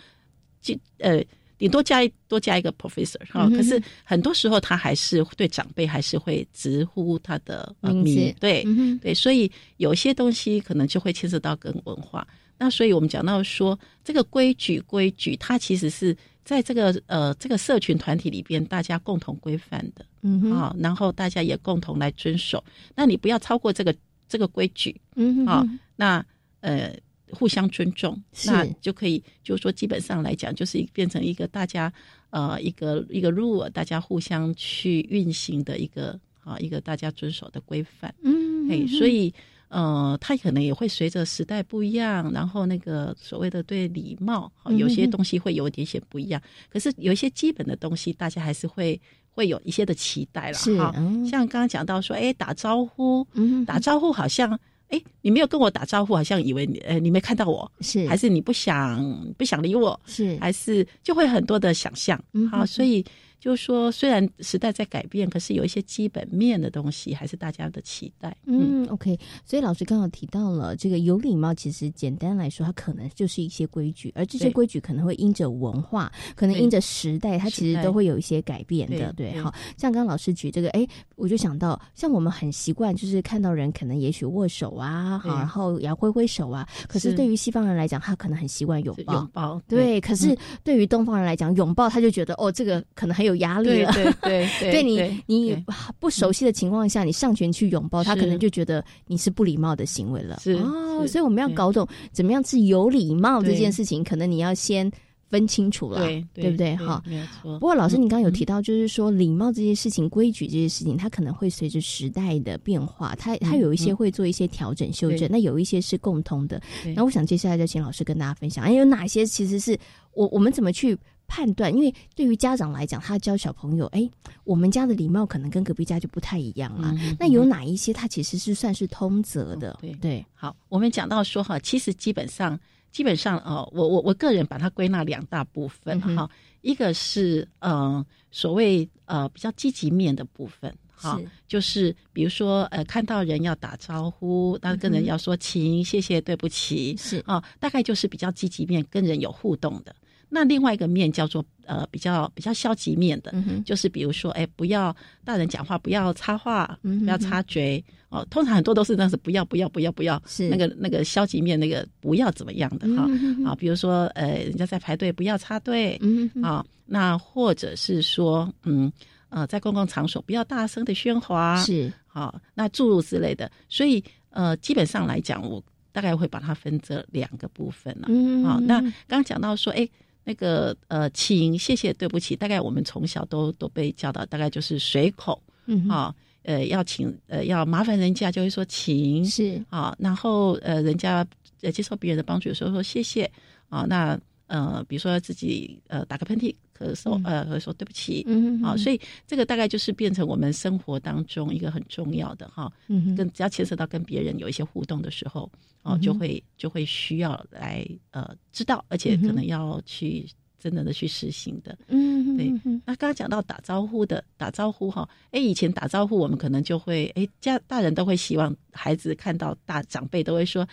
[0.62, 1.24] 就呃。
[1.60, 8.65] 你多加一多加一个 professor 哈，可是很多时候他还是对长辈还是会直呼他的名字，对
[9.02, 12.28] 对，所以有些东西可能就会牵涉到跟文化。
[12.58, 22.63] 那所以我们讲到说，这个规矩规矩，它其实是在这个呃这个社群团体里边大家共同规范的，嗯啊，然后大家也共同来遵守。
[22.95, 23.95] 那你不要超过这个
[24.27, 25.63] 这个规矩，嗯啊，
[25.95, 26.25] 那
[26.62, 26.95] 呃。
[27.36, 31.91] 互相尊重，那就可以，就是说，基本上来讲，就是变成一个大家
[32.29, 38.13] 呃一个一个 rule，大家互相去运行的一个啊一个大家遵守的规范。
[38.21, 39.34] 嗯，哎，所以
[39.73, 46.39] 呃，他可能也会随着时代不一样，然后那个所谓的对礼貌，有些东西会有一点些不一样。
[46.69, 50.57] 可是有一些基本的东西，大家还是会会有一些的期待了。
[50.77, 50.93] 哈，
[51.27, 53.25] 像刚刚讲到说，哎，打招呼，
[53.65, 54.59] 打招呼好像。
[54.89, 59.03] 哎，你没有跟我打招呼，好像以为你，呃，你没看到我，是还是你不想
[59.39, 63.03] 不想理我，是还是就会很多的想象，好，所以。
[63.43, 68.34] 就是说，虽然时代在改变，可是有一些基本面的东西还是大家的期待。
[68.45, 69.19] 嗯，OK。
[69.43, 79.12] 所以老师刚好提到了这个有礼貌，其实简单来说，它可能就是一些规矩，而这些规矩可能会因着文化，可能因着时代，它其实都会有一些改变的。
[79.12, 86.65] 对，好像刚刚老师举这个，哎，我就想到，像我们很习惯，就是看到人可能也许握手啊，好，然后也要挥挥手啊。
[86.88, 89.15] 可是对于西方人来讲，他可能很习惯拥抱。
[89.15, 89.62] 拥抱。
[89.67, 89.99] 对。
[89.99, 93.33] 可是对于东方人来讲，拥抱他就觉得哦，这个可能很有。
[93.36, 95.65] 压力了，对对对，对 你你
[96.00, 100.39] 不熟悉的情况下，你上前去拥抱他，可能就觉得你是不礼貌的行为了。
[100.41, 104.91] 是哦，所以我们要搞懂怎么样是有礼貌这件事情，可能你要先。
[105.30, 106.76] 分清楚了，对对不对？
[106.76, 107.02] 哈。
[107.41, 116.62] 不过老师，你刚刚有提到，就是说礼貌这些事情、规矩这些事情，它可能会随着时代的变化，它它有一些会做一些调整修正，那有一些是共通的。
[116.96, 119.76] 那我想接下来就请老师跟大家分享，哎，有哪些其实是
[120.13, 120.96] 我我们怎么去
[121.34, 121.74] 判断？
[121.74, 124.08] 因为对于家长来讲，他教小朋友，哎，
[124.43, 126.93] 我们家的礼貌可能跟隔壁家就不太一样啊。
[127.19, 129.76] 那有哪一些他其实是算是通则的？
[129.82, 130.24] 对对。
[130.36, 132.60] 好，我们讲到说哈，其实基本上。
[132.93, 136.30] 基本上哦，我我我个人把它归纳两大部分哈，
[136.62, 149.96] 一个是呃所谓呃比较积极面的部分哈，就是比如说呃看到人要打招呼，那跟人要说请、谢谢、对不起是啊，大概就是比较积极面，跟人有互动的。
[150.34, 153.32] 那另外一个面叫做呃比较比较消极面的，
[153.63, 158.26] 就是比如说哎不要大人讲话不要插话，不要插嘴哦。
[158.32, 163.08] 通常很多都是那是不要不要不要不要，是那个那个消极面那个不要怎么样的哈
[163.46, 163.54] 啊。
[163.54, 166.02] 比如说呃人家在排队不要插队
[166.41, 168.91] 啊，那或者是说嗯
[169.30, 173.52] 呃在公共场所不要大声的喧哗是好那诸如之类的。
[173.69, 178.08] 所以呃基本上来讲，我大概会把它分这两个部分了。
[178.10, 179.88] 嗯好，那刚刚讲到说哎。
[180.23, 191.25] 那个呃，请谢谢对不起，大概我们从小都都被教导，大概就是随口，嗯啊，呃，要请呃要麻烦人家就会说请是啊，然后呃人家
[191.62, 193.29] 呃接受别人的帮助的时候说谢谢
[193.69, 205.49] 啊，那呃比如说自己呃打个喷嚏咳嗽呃会说对不起，嗯啊，所以这个大概就是变成我们生活当中一个很重要的哈，嗯跟只要牵涉到跟别人有一些互动的时候。
[205.86, 210.25] 哦，就会就会需要来呃知道，而且可能要去
[210.57, 211.77] 真正的去实行的。
[211.89, 212.49] 嗯，对。
[212.86, 220.65] 那刚刚讲到打招呼的打招呼哈，哎，以前打招呼我们可能就会哎家大人都会希望孩子看到大长辈都会说，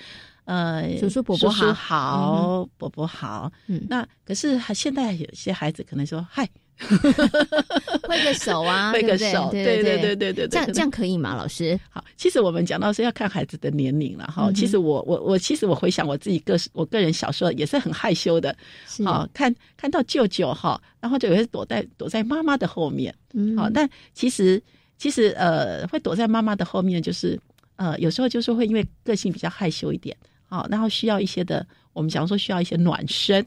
[0.50, 3.52] 呃，叔叔伯伯好，伯伯好。
[3.68, 6.48] 嗯，那可是现在有些孩子可能说嗨。
[8.08, 10.00] 挥个手啊，挥个手，对对？
[10.00, 11.36] 对对对，这样这样可以吗？
[11.36, 14.50] 老师，好，其实我们讲到是要看孩子的年龄了哈。
[14.54, 18.56] 其实我我我，其实我回想我自己个我个人小时候也是很害羞的，
[19.04, 24.60] 好看看到舅舅哈，然后就有些躲在躲在妈妈的后面，嗯，好，但其实
[24.96, 27.38] 其实呃，会躲在妈妈的后面，就是
[27.76, 30.16] 呃，有时候就是会因为个性比较害羞一点，
[30.50, 31.66] 好，然后需要一些的。
[31.92, 33.44] 我们讲说需要一些暖身，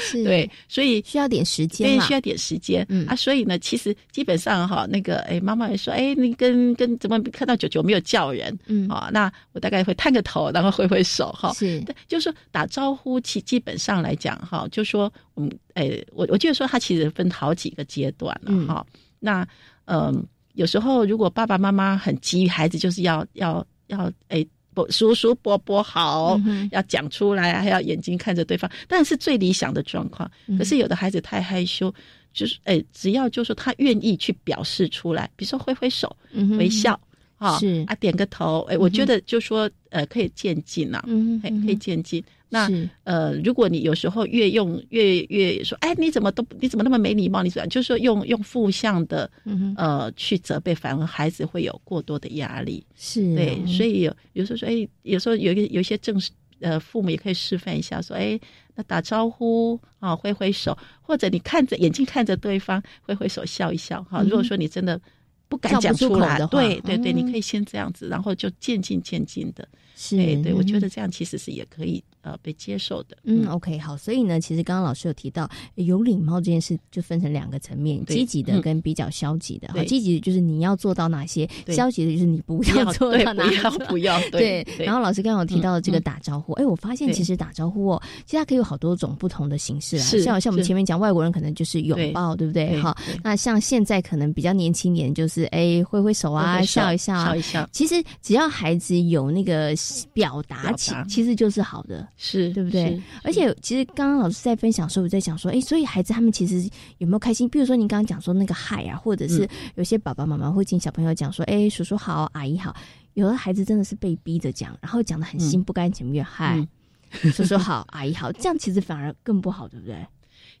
[0.00, 3.04] 是， 对，所以需要点时间，对，需要点时间，嗯。
[3.08, 8.88] 啊，所以呢，其实基本上哈，那个哎，妈妈也说，哎，你跟跟怎么看到九九没有叫人，嗯。
[8.88, 18.86] 啊，那我大概会探个头，然后挥挥手，哈，是，就说打招呼，其基本上来讲哈，就说我们哎，我我觉得说他其实分好几个阶段了哈，
[19.18, 19.44] 那
[19.86, 24.46] 嗯，有时候如果爸爸妈妈很急，孩子就是要要要哎。
[24.46, 24.48] 伯
[24.90, 30.30] 叔叔伯伯好，要讲出来，还要眼睛看着对方，但是最理想的状况。
[30.58, 31.92] 可是有的孩子太害羞，
[32.32, 36.14] 就是哎，只要就是他愿意去表示出来，比如说挥挥手、
[36.58, 36.98] 微笑。
[37.38, 42.22] 啊，是啊，点个头，哎，我觉得就说，呃，可以渐进呐，嗯，可以渐进。
[42.50, 42.68] 那
[43.04, 47.42] 呃，如果你有时候越用越越说，哎，你怎么都你怎么那么没礼貌？
[47.42, 49.30] 你怎么就是说用用负向的，
[49.76, 52.84] 呃，去责备，反而孩子会有过多的压力。
[52.96, 56.30] 是对，所以有有时候说，哎，有时候有一个有一些正式
[56.60, 58.40] 呃父母也可以示范一下，说，哎，
[58.74, 64.02] 那打招呼啊，挥挥手，或者你看着眼睛看着对方，挥挥手笑一笑。
[64.04, 65.00] 哈，如果说你真的。
[65.48, 69.66] 不敢讲出来，对对对，你可以先这样子，然后就渐进渐进的，
[70.10, 72.02] 对对，我觉得这样其实是也可以。
[72.22, 73.16] 呃，被接受的。
[73.24, 73.96] 嗯，OK，好。
[73.96, 79.68] 所以呢，其实刚刚老师有提到，有礼貌这件事就分成两个层面：积极的跟比较消极的。
[79.72, 83.56] 好，积极的就是你要做到哪些，消极的就是你不要做到哪些。
[83.60, 84.20] 不要不要。
[84.30, 84.66] 对。
[84.78, 90.02] 然后老师刚刚有提到这个打招呼，哎，我发现其实打招呼哦，其实它可以有好多种不同的形式啊。
[90.02, 92.80] 像像我们前面讲，外国人可能就是拥抱，对不对？
[92.80, 92.96] 哈。
[93.22, 97.26] 那像现在可能比较年轻点，就是哎挥挥手啊，笑一笑啊。
[97.26, 97.68] 笑一笑。
[97.72, 99.72] 其实只要孩子有那个
[100.12, 102.06] 表达起，其实就是好的。
[102.20, 103.00] 是对不对？
[103.22, 107.48] 而且其实刚刚老师在分享的时候，我在想说，哎，所以孩子他们其实有没有开心？
[107.48, 112.76] 比如说您刚刚讲说那个嗨啊，或者是有些爸爸妈妈会听小朋友讲说，哎，叔叔好，阿姨好。
[113.14, 116.66] 有的孩子真的是被逼着讲，然后讲的很心不甘情不愿，嗨，
[117.32, 120.06] 叔叔好，阿姨好，这样其实反而更不好，对不对？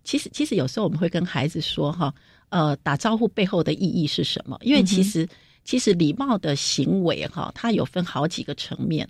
[0.04, 2.14] 其实，其实有时候我们会跟孩子说，哈，
[2.48, 4.56] 呃，打招呼背后的意义是什么？
[4.62, 5.28] 因为其实，
[5.64, 9.08] 其实礼貌的行为，哈，它有分好几个层面。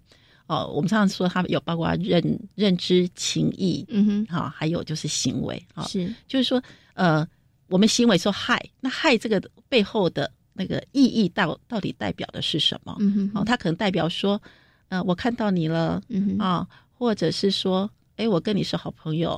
[0.49, 6.61] 哦，我们常常说，它有包括认认知、情谊，嗯哼，好，还有就是行为，啊，是，就是说，
[6.95, 7.27] 呃，
[7.69, 9.39] 我们行为说害，那害这个
[9.69, 12.97] 背后的那个意义到到底代表的是什么？
[12.99, 14.41] 嗯哼，哦，它可能代表说，
[14.89, 19.31] 呃，我看到你了，嗯哼，啊，或者是说，哎，我跟你是好朋友，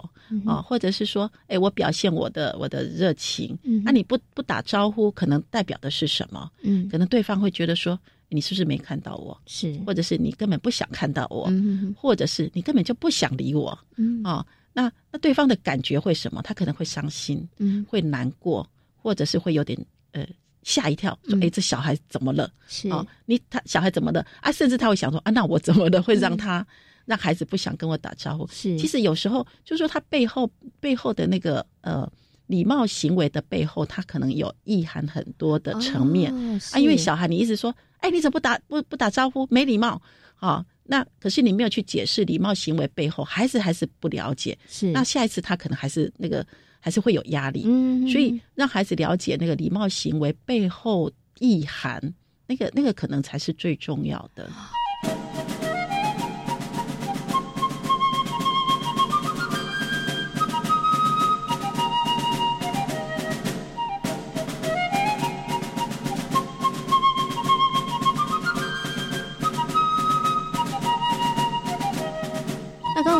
[0.46, 6.48] 啊，或者是说，哎，我表现我的我的热情，嗯，那你不不打招呼，可能代表的是什么？
[6.62, 7.98] 嗯，可能对方会觉得说。
[8.30, 9.38] 你是不是没看到我？
[9.44, 11.52] 是，或者是你根本不想看到我，
[11.94, 13.78] 或者是你根本就不想理我？
[13.96, 16.40] 嗯啊，那那对方的感觉会什么？
[16.42, 18.66] 他可能会伤心，嗯，会难过，
[18.96, 19.78] 或者是会有点
[20.12, 20.26] 呃
[20.62, 22.50] 吓一跳，说哎，这小孩怎么了？
[22.68, 24.24] 是啊，你他小孩怎么了？
[24.40, 26.66] 啊，甚至他会想说啊，那我怎么的会让他
[27.04, 28.46] 让孩子不想跟我打招呼？
[28.46, 32.10] 是，其实有时候就是说他背后背后的那个呃。
[32.50, 36.34] 礼貌行为的背后，它可能有意涵很多的层面
[36.72, 36.78] 啊。
[36.80, 40.02] 因为小孩，你一直说，哎，你怎么不打不不打招呼，没礼貌
[40.34, 40.66] 啊？
[40.82, 44.58] 那可是你没有去解释礼貌行为背后，孩子还是不了解。
[44.68, 46.44] 是，那下一次他可能还是那个，
[46.80, 47.62] 还是会有压力。
[47.66, 52.02] 嗯，所以让孩子了解那个礼貌行为背后意涵，
[52.48, 54.50] 那个那个可能才是最重要的。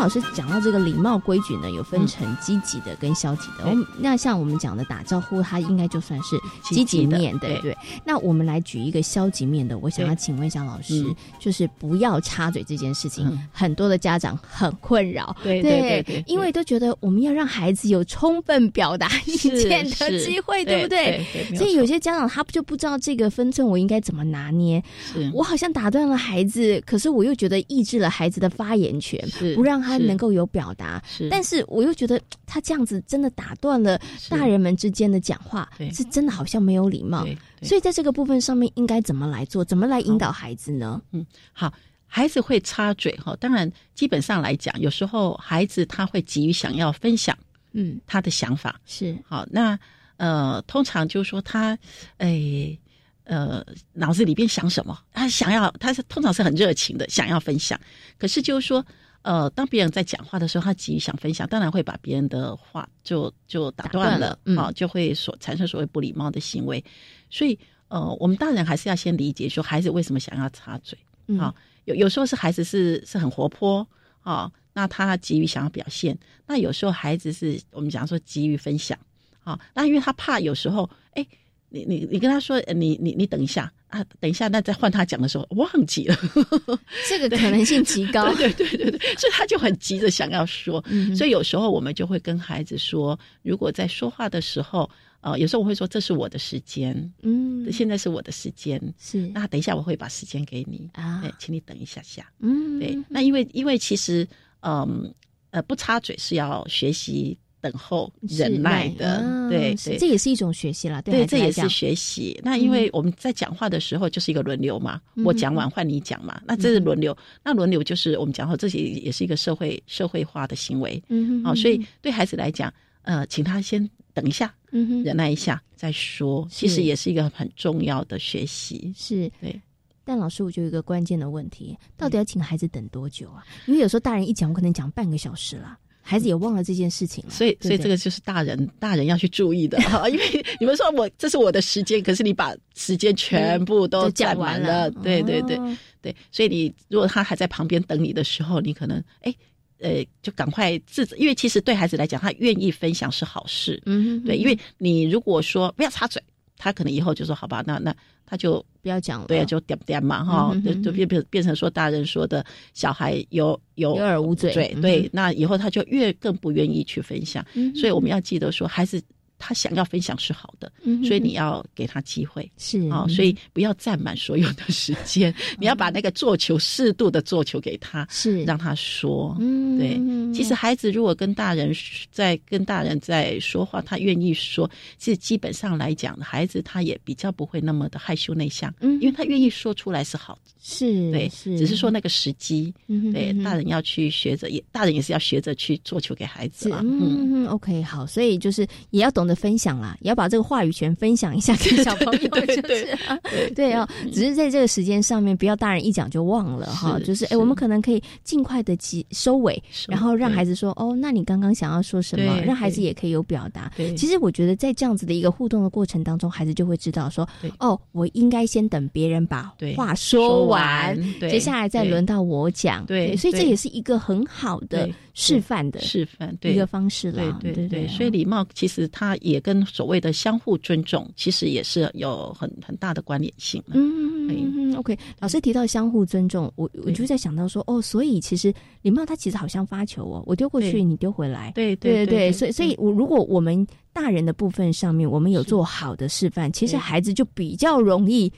[0.01, 3.71] 老师讲到这个礼貌规矩呢，有分成积极的跟消极的。
[3.99, 7.77] 那像我们讲的打招呼，它应该就算是积极面，对不对？
[8.03, 11.05] 那我们来举一个消极面的，我想要请问一下老师，
[11.37, 21.23] 就是不要插嘴这件事情，很多的家长很困扰，对对对，因为都觉得我们要让孩子有充分表达意见的机会，对不对？
[21.55, 24.83] 所以有些家长他就不知道这个分寸，我应该怎么拿捏？
[25.31, 29.23] 我好像打断了孩子，可是我又觉得抑制了孩子的发言权，
[29.53, 29.90] 不让他。
[29.91, 37.27] 他能够有表达，但是我又觉得他这样子真的打断了大人们之间的讲话，是真的好像没有礼貌。
[37.61, 39.63] 所以在这个部分上面，应该怎么来做？
[39.65, 41.01] 怎么来引导孩子呢？
[41.11, 41.73] 嗯，好，
[42.07, 43.35] 孩子会插嘴哈。
[43.39, 47.37] 当然，基本上来讲，有时候孩子他会急于想要分享，
[47.73, 49.45] 嗯，他的想法是好。
[49.51, 49.77] 那
[50.17, 51.77] 呃，通常就是说他，
[52.17, 52.77] 哎。
[53.23, 53.63] 呃，
[53.93, 54.99] 脑子里边想什么？
[55.13, 57.79] 他想要，他是通常是很热情的，想要分享。
[58.17, 58.83] 可是就是说，
[59.23, 66.83] 呃，当别人在讲话的时候，他急于想分享，当然会把别人的话就就打断了，啊，就会所产生所谓不礼貌的行为。
[67.29, 67.57] 所以，
[67.87, 70.97] 呃，我们大人还是要先理解说，孩子为什么想要插嘴
[71.39, 71.53] 啊？
[71.85, 73.87] 有有时候是孩子是是很活泼
[74.21, 76.15] 啊，那他急于想要表现；
[76.47, 78.97] 那有时候孩子是我们讲说急于分享
[79.43, 81.25] 啊，那因为他怕有时候，哎。
[81.73, 86.15] 你你你跟他说，你你你等一下啊，等一下，那再换他讲的时候忘记了，
[87.07, 88.31] 这个可能性极高。
[88.35, 90.83] 对对对对，所以他就很急着想要说，
[91.17, 94.89] 所以有时候我们就会跟孩子说，如果在说话的时候，
[95.21, 99.27] 呃，有时候我会说这是我的时间，嗯，现在是我的时间，是。
[99.33, 100.89] 那等一下我会把时间给你。
[100.93, 104.27] 啊，对，请你等一下下，嗯，对，那因为因为其实
[104.59, 105.13] 嗯
[105.51, 107.37] 呃不插嘴是要学习。
[107.61, 111.01] 等候忍耐的，对对，这也是一种学习了。
[111.03, 112.37] 对，这也是学习。
[112.43, 117.15] 那因为我们在讲话的时候就是一个轮流嘛，我讲完换你讲嘛，那这是轮流。
[117.43, 121.01] 那轮流就是我们讲话，这些也是一个社会社会化的行为。
[121.09, 128.91] 嗯，好，所以对孩子来讲，呃，请他先等一下，嗯忍耐一下再说，其实也是一个很重要的学习。
[128.97, 129.61] 是对。
[130.03, 133.45] 但老师，我就有一个关键的问题，到底要请孩子等多久啊？
[133.67, 135.77] 因为有时候大人一讲，我可能讲半个小时了。
[136.01, 139.77] 孩子也忘了这件事情了，所以所以这个就是大人大人要去注意的。
[139.81, 145.57] 哈， 因为你们说我这是我的时间，可是你把时间全部都占完了，对对对
[146.01, 149.33] 对，所以你如果他还在旁边等你的时候，你可能哎
[149.79, 156.21] 呃就赶快自，因为其实对孩子来讲，他愿意分享是好事，嗯哼，对，因为你如果说不要插嘴，
[156.61, 157.91] 他可能以后就说好吧，那那。
[158.31, 167.45] 他就不要讲了，对，就点点嘛，哈，就就变变变成说大人说的小孩有有有耳无嘴，对对，那以后他就越更不愿意去分享，
[167.75, 169.01] 所以我们要记得说，孩子。
[169.41, 170.71] 他想要分享是好的，
[171.03, 178.43] 所以你要给他机会，是啊，所以不要占满所有的时间， 你要把那个做球适度的做球给他，是。
[178.43, 180.33] 让他说，嗯，对。
[180.33, 181.73] 其实孩子如果跟大人
[182.11, 192.71] 在跟大人在说话，他愿意说，其实基本上来讲，孩子他也比较不会那么的害羞内向，嗯，因为他愿意说出来是好的，是对，是，只是说那个时机，
[193.11, 199.30] 对，大人要去学着，也大人也是要学着去做球给孩子啊，嗯，OK，好，所以就是也要懂得。
[199.35, 203.87] 分享啦，也要把这个话语权分享一下给小朋友， 对对对哦。
[204.11, 206.99] 只是在这个时间上面，不要大人一讲就忘了哈。
[206.99, 212.41] 就是哎，我们可能可以尽快的收收尾，然后让孩子说哦，那你刚刚想要说什么？
[212.41, 213.71] 让孩子也可以有表达。
[213.95, 217.27] 其实我觉得在这样子的一个互动的过程当中，孩子就会知道说
[217.59, 222.85] 哦，我应该先等别人把话说完，接下来再轮到我讲。
[222.85, 227.39] 对，所以这也是一个很好的示范的示范一个方式了。
[227.39, 229.17] 对对对，所以礼貌其实它。
[229.21, 233.61] 也跟所谓的相互尊重，其实也是有很很大的关联性。
[233.67, 238.51] 嗯嗯 o k 老师提到相互尊重，我我就在想到说，哦，所以其实
[238.81, 241.51] 礼貌它其实好像发球哦，我丢过去，你丢回来。
[241.53, 248.31] 对对对，所以所以，我如果我们大人的部分上面，我们有做好的示范，其实孩子就比较容易。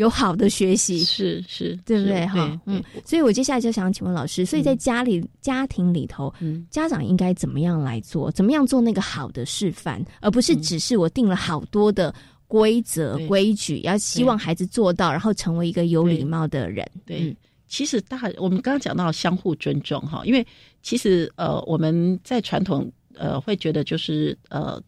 [0.00, 2.58] 有好的学习是是，对不对哈？
[2.64, 6.32] 嗯，所以我接下来就想请问老师，所以在家里家庭里头，
[6.70, 8.30] 家长应该怎么样来做？
[8.30, 12.14] 怎么样做那个好的示范，而不是只是我定了好多的
[12.48, 16.90] 规则规矩，要希望孩子做到，然后成为一个有礼貌的人。
[17.04, 17.36] 对，
[17.68, 20.46] 其实大我们刚刚讲到相互尊重哈，因为
[20.82, 24.82] 其实呃我们在传统呃会觉得就是呃。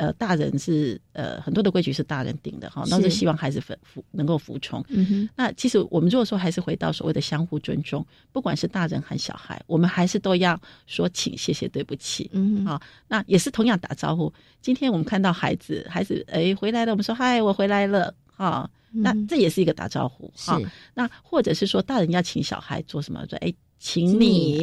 [0.00, 4.82] 呃，大人是呃很多的规矩是大人定的哈，那是希望孩子服服能够服从。
[4.88, 12.30] 嗯，那其实我们如果说还是回到所谓的相互尊重，不管是大人还是小孩，我们还是都要说请、谢谢、对不起。
[12.32, 14.32] 嗯哼，好，那也是同样打招呼。
[14.62, 18.14] 今天我们看到孩子，孩子哎回来了，我们说嗨，我回来了。
[18.26, 20.32] 哈，那这也是一个打招呼。
[20.34, 20.50] 是，
[20.94, 23.26] 那或者是说大人要请小孩做什么？
[23.28, 23.52] 说哎。
[23.82, 24.62] 请你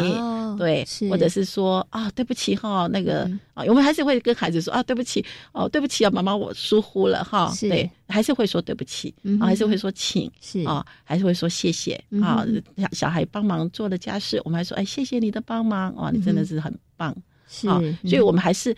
[0.60, 10.62] 对，或者是说啊，对不起哈，那个啊，我们还是会跟孩子说啊，对不起哦，对不起啊，妈妈我疏忽了哈，对，还是会说对不起啊，还是会说请是。
[10.62, 12.46] 啊，还是会说谢谢啊，
[12.78, 17.16] 小小孩帮忙做了家事，我们还说哎，谢谢你的帮忙哇，你真的是很棒
[17.48, 17.68] 是，
[18.04, 18.76] 所以我们还是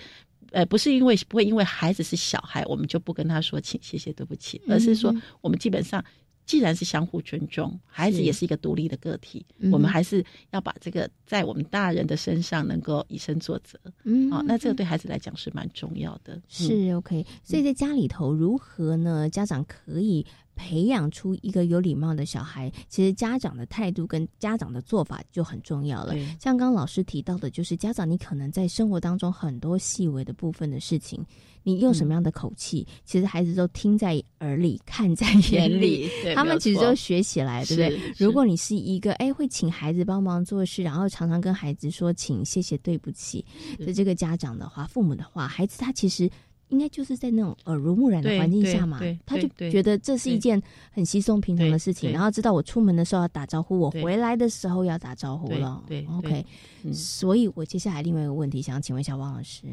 [0.52, 6.02] 呃，不是因为不会因为孩子是小孩，我们就不跟他说请谢谢对不起，而是说我们基本上。
[6.50, 13.80] 既然是相互尊重，孩子也是一个独立的个体，我们还是要把这个在我们大人的身上能够以身作则。
[14.04, 16.42] 嗯，好，那这个对孩子来讲是蛮重要的。
[16.48, 19.30] 是 OK，所以在家里头如何呢？
[19.30, 20.26] 家长可以。
[20.62, 26.14] 培养出一个有礼貌的小孩，其实家长的态度跟家长的做法就很重要了。
[26.38, 31.26] 像刚刚老师提到的，就是家长，你可能在生活当中很多细微的部分的事情，
[31.70, 38.14] 你用什么样的口气，其实孩子都听在耳里，看在眼里，他们其实都学起来，对不对？
[38.18, 43.46] 如果你是一个哎会请孩子帮忙做事，然后常常跟孩子说请、谢谢、对不起
[43.78, 46.30] 的这个家长的话，父母的话，孩子他其实。
[46.70, 50.62] 应该就是在那种耳濡目染的环境下嘛，他就觉得这是一件
[50.92, 55.84] 很稀松平常的事情，然后知道我出门的时候要打招呼，我回来的时候要打招呼了。
[55.88, 56.46] 对，OK。
[56.94, 59.64] 所以，我接下来另外一个问题想请问一下王老师，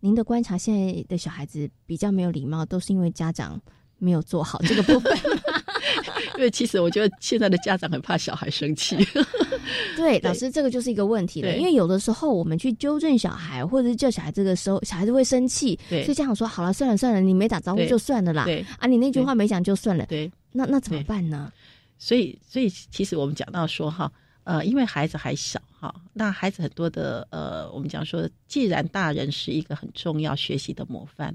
[0.00, 3.60] 您的观察，现在的小孩子比较没有礼貌，都是因为家长
[3.98, 5.62] 没有做好这个部分吗？
[6.36, 8.96] 因为其实我觉得现在的家长很怕小孩生气。
[9.96, 11.56] 对，老师，这个就是一个问题了。
[11.56, 15.78] 因为有的时候我们去纠正小孩，或者是叫小孩这个时候，小孩子会生气。
[15.88, 20.06] 对，所以家长说：“好了，算了算了，你没打招呼就算了啦。”对啊，你那句话没讲就算了。
[20.06, 21.52] 对，那那怎么办呢？
[21.98, 24.10] 所以，所以其实我们讲到说哈，
[24.44, 31.34] 呃，因为孩子还小哈，那孩子很多的呃，我们讲说，既然大人是一个很重要学习的模范。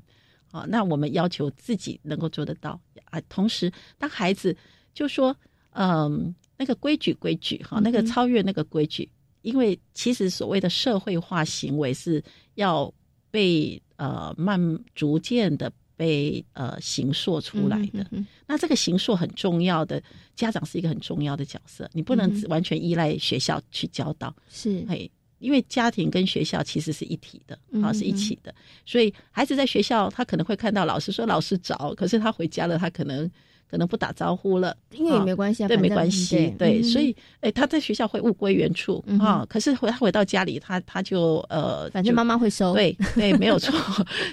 [0.52, 3.20] 啊，那我们要求自己能够做得到啊。
[3.30, 4.56] 同时，当孩子
[4.94, 5.36] 就说，
[5.72, 9.10] 嗯，那个规矩规矩哈，那个超越那个规矩，
[9.42, 12.24] 因为其实所谓的社会化行为是
[12.56, 12.94] 要
[13.30, 14.60] 被呃慢
[14.94, 18.06] 逐渐的被呃形塑出来的。
[18.46, 20.02] 那这个形塑很重要的，
[20.36, 24.36] 家长是一个很重要的角色，你不能完全依赖学校去教导。
[24.50, 25.10] 是，嘿。
[25.42, 28.54] 因为家庭跟学校其实是一体的，啊，是一起的，
[28.86, 33.30] 所以孩子在学校他可能会看到老师说老师早，可是他回家了，他可能
[33.70, 43.72] 可能不打招呼了，因为也没关系啊，对，没关系，对，所以哎，他在学校会物归原处啊，可是回他回到家里，他他就呃，反正妈妈会收，对对， 没有错，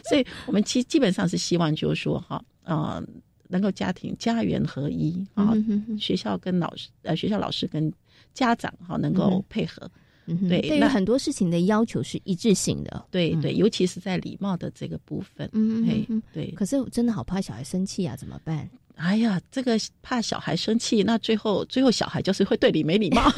[0.09, 3.03] 所以我们基基本上是希望就是说哈，啊，
[3.49, 5.55] 能够家庭家园合一啊，
[5.99, 7.91] 学校跟老师呃，学校老师跟
[8.35, 9.91] 家长哈能够配合。
[10.49, 13.07] 对，对于很多事情的要求是一致性的。
[13.11, 15.49] 对对，尤其是在礼貌的这个部分。
[15.53, 16.51] 嗯，对。
[16.53, 18.69] 可是真的好怕小孩生气啊，怎么办？
[18.97, 23.23] 哎呀，这个怕小孩生气，那最后最后小孩就是会对你没礼貌。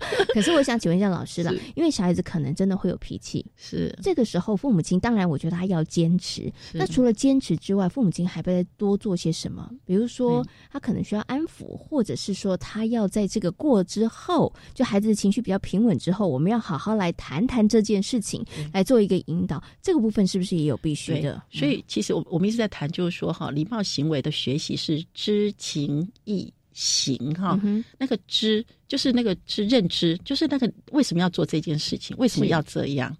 [0.32, 6.52] 可是我想请问一下老师了，因为小孩子可能真的会有脾气，是这个时候父母亲当然我觉得他要坚持。
[6.72, 9.68] 那除了坚持之外，父母亲还不再多做些什么？
[9.84, 19.62] 比如说他可能需要安抚，或者是说他要在这个过之后，就孩子的情绪比较平稳之后，我们要好好来谈谈这件事情，来做一个引导。
[19.82, 21.42] 这个部分是不是也有必须的？
[21.50, 26.52] 所以其实我我们一直在谈，就是说哈，礼貌行为的学习是知情意。
[26.78, 27.58] 行哈，
[27.98, 33.10] 那个知就是那个知认知，就是那个为什么要做这件事情，为什么要这样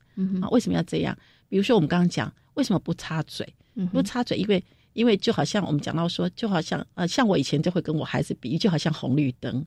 [0.40, 0.46] 啊？
[0.50, 1.18] 为什么要这样？
[1.48, 3.44] 比如说我们刚刚讲，为什么不插嘴？
[3.86, 9.66] 不插嘴，因为因为就好像我们讲到说，就好像呃，像我以前就会跟我孩子比喻，就好像红绿灯，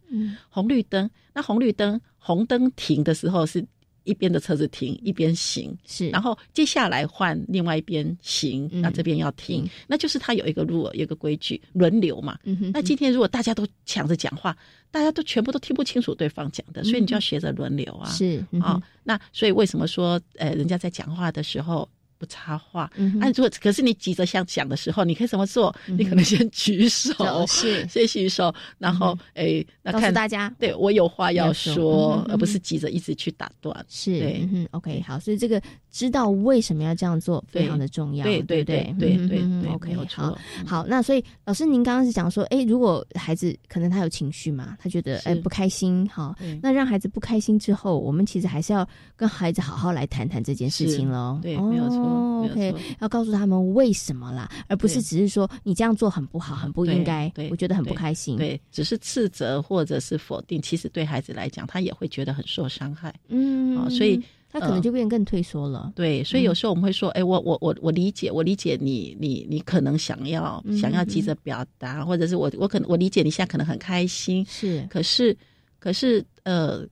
[0.49, 3.61] 红绿灯，那红绿灯红灯停的时候是。
[4.03, 5.77] 一边的车子停，一边行。
[5.85, 12.37] 是，然后接下来换另外一边行，那这边要停，那就是它有一个路，有一个规矩，轮流嘛。
[12.73, 14.55] 那今天如果大家都抢着讲话，
[14.89, 18.09] 大家都全部都听不清楚对方讲的，所以你就要学着轮流啊。
[18.09, 21.87] 是啊，那所以为什么说，呃，人家在讲话的时候？
[22.21, 25.75] 不插话，那如果可是你急着想讲的时候，你可以怎么做？
[25.87, 27.87] 你可能先举手，是。
[27.87, 33.75] 先举手，然后哎，告诉大家，对我有话要说，而不是急着一直去打断。
[33.89, 34.21] 是，
[34.53, 35.59] 嗯，OK，好，所以这个
[35.89, 38.23] 知道为什么要这样做，非常的重要。
[38.23, 38.93] 对对对？
[38.99, 39.39] 对对
[39.73, 51.39] ，OK，好，好，那所以老师，您刚刚是讲说，哎，如果孩子可能他有情绪嘛，他觉得哎不开心，好，那让孩子不开心之后，我们其实还是要跟孩子好好来谈谈这件事情喽。
[51.41, 52.10] 对，没有错。
[52.11, 58.37] 哦，OK，要告诉他们为什么啦，而不是只是说你这样做很不好，很不应该，我觉得很不开心。
[58.37, 63.13] 对，只是斥责或者是否定，其实对孩子来讲，他也会觉得很受伤害。
[63.29, 65.93] 嗯，啊，所以他可能就变更退缩了。
[65.95, 75.35] 对，所以有时候我们会说，哎，我我我我理解，我理解你，你你可能想要想要急着表达，或者是我我可能我理解你现在可能很开心，是，可是
[75.79, 76.85] 可是呃。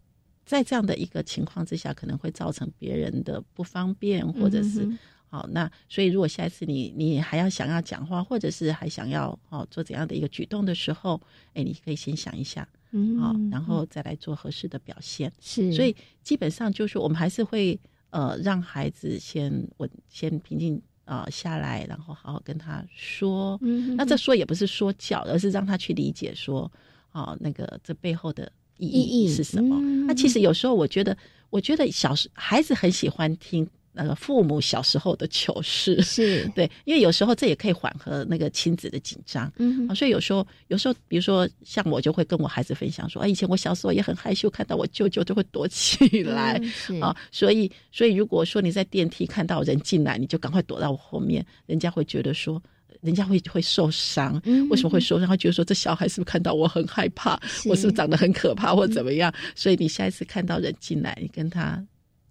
[0.50, 4.90] 在这样的一个情况之下，可能会造成别人的不方便，或者是
[5.28, 11.22] 好那，所以如果下一次你你还要想要讲话，或者是还想要哦做怎样的一个举动的时候，
[11.54, 15.32] 哎，你可以先想一下，嗯，好，然后再来做合适的表现。
[15.40, 17.80] 是，所以基本上就是我们还是会
[18.10, 23.56] 呃让孩子先稳，先平静啊下来，然后好好跟他说。
[23.62, 26.72] 嗯，那这说也不是说教，而是让他去理解说，
[27.12, 28.52] 啊，那个这背后的。
[28.88, 29.80] 意义是什么？
[30.08, 31.16] 那其实有时候我觉得，
[31.50, 39.52] 我觉得小时孩子很喜欢听那个父母小时候的糗事，是 对，因为有时候这也可以缓和那个亲子的紧张。
[39.58, 46.62] 嗯，所以有时候，有时候，比如说像我就会跟我孩子分享说，啊，以前我小时候也很害羞，看到我舅舅就会躲起来
[47.02, 47.16] 啊。
[47.32, 52.62] 所以，所以如果说你在电梯看到人进来，你就赶快躲到我后面，人家会觉得说。
[53.02, 55.28] 人家会会受伤，为什么会受伤？
[55.28, 59.34] 他觉得说这小孩是不是看到我很害怕，我是不是长得很可怕或怎么样？
[59.56, 61.82] 所以你下一次看到人进来，你跟他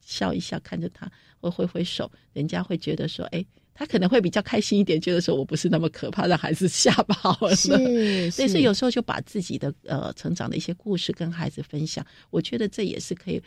[0.05, 7.57] 笑一笑，看着他，或挥挥手，人家会觉得说，哎，他可能会比较开心一点，觉得说我不是那么可怕，让孩子吓跑了。
[7.57, 13.43] 是， 所以有时候就把自己的呃成长的一些故事跟孩子分享，我觉得这也是可以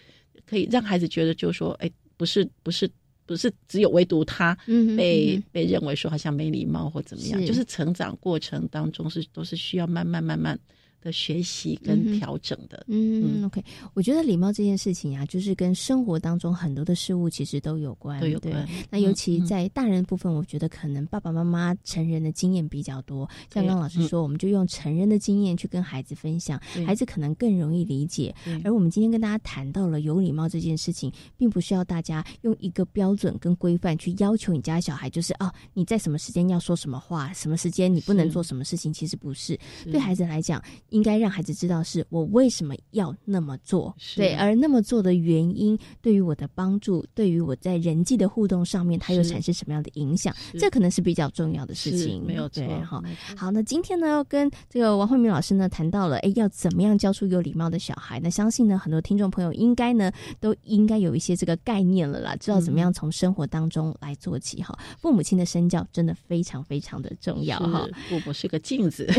[0.46, 2.90] 可以让孩子觉得，就是说，哎，不是不是。
[3.32, 4.54] 不是只有唯独他
[4.98, 10.60] 被被认为说好像没礼貌或怎么样，就是成长过程当中是都是需要慢慢慢慢。
[11.02, 18.68] 的学习跟调整的，嗯，OK，我觉得礼貌这件事情啊，就是跟生活当中很多的事物其实都有关，都有关。
[18.90, 23.28] 那尤其在大人部分，我觉得可能爸爸妈妈成人的经验比较多。
[23.52, 28.34] 像刚老师说，我们就用成人的经验去跟孩子分享，孩子可能更容易理解。
[28.64, 38.92] 而我们今天跟大家谈到了有礼貌这件事情，并不需要大家用一个标准跟规范去要求你家小孩，就是哦，你在什么时间要说什么话，什么时间你不能做什么事情。
[38.94, 40.62] 其实不是，对孩子来讲。
[40.92, 50.36] 应该让孩子知道是我为什么要那么做，对，而那么做的原因对于我的帮助，对于我在人际的互动上面，它又产生什么样的影响？
[50.60, 52.62] 这可能是比较重要的事情，没有错。
[52.84, 53.02] 哈，
[53.38, 58.20] 好，那今天呢，跟这个王慧明老师呢谈到了，哎，要怎么样教出有礼貌的小孩？
[58.20, 60.12] 那相信呢，很多听众朋友应该呢
[60.42, 64.62] 都应该有一些这个概念了啦，知道怎么样从生活当中来做起。
[64.62, 67.58] 哈，父母亲的身教真的非常非常的重要。
[67.60, 69.10] 哈，父母是个镜子。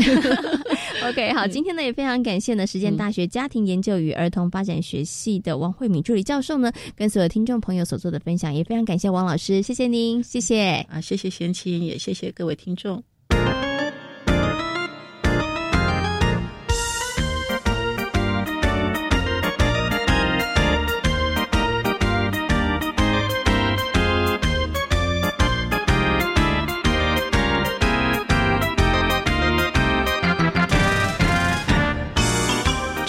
[1.09, 1.62] OK，好，今。
[1.63, 13.01] 今天呢，也非常感谢呢，实践大学家庭研究与儿童发展学系的王慧敏助理教授呢，跟所有听众朋友所做的分享，也非常感谢王老师，谢谢您，谢谢啊，谢谢贤琴，也谢谢各位听众。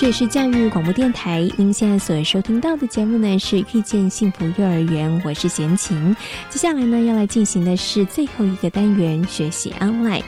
[0.04, 6.14] 这里是教育广播电台，您现在所收听到的节目呢是遇见幸福幼儿园，我是贤琴。
[6.50, 10.22] 接下来呢要来进行的是最后一个单元，学习 online。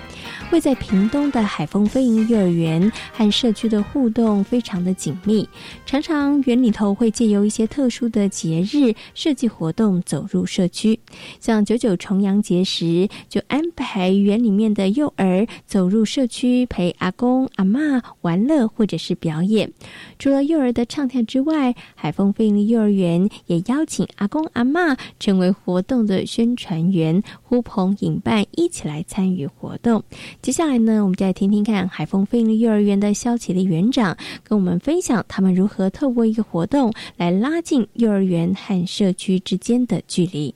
[0.50, 5.46] 会在屏东的海风飞鹰幼儿园和社区的互动非常的紧密，
[5.84, 10.98] 常常园里头会借由一些特殊的节日设计活动走入社区，
[11.40, 19.72] 像九九重阳节时就安排园里面的幼儿走入社区陪阿公阿妈玩乐或者是表演。
[20.18, 30.04] 除了幼儿的唱跳之外，海风飞鹰幼儿园也邀请阿公阿妈成为活动的宣传员，呼朋引伴一起来参与活动。
[30.42, 40.54] 接下来呢，我们就来听听看海风飞鹰幼儿园的肖启丽园长跟我们分享他们如何透过一个活动来拉近幼儿园和社区之间的距离。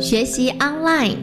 [0.00, 1.16] 学习 online，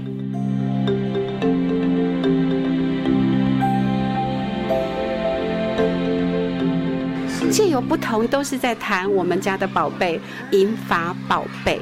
[7.52, 10.20] 借由不同，都是在谈我们家的宝贝——
[10.52, 11.80] 银发宝贝。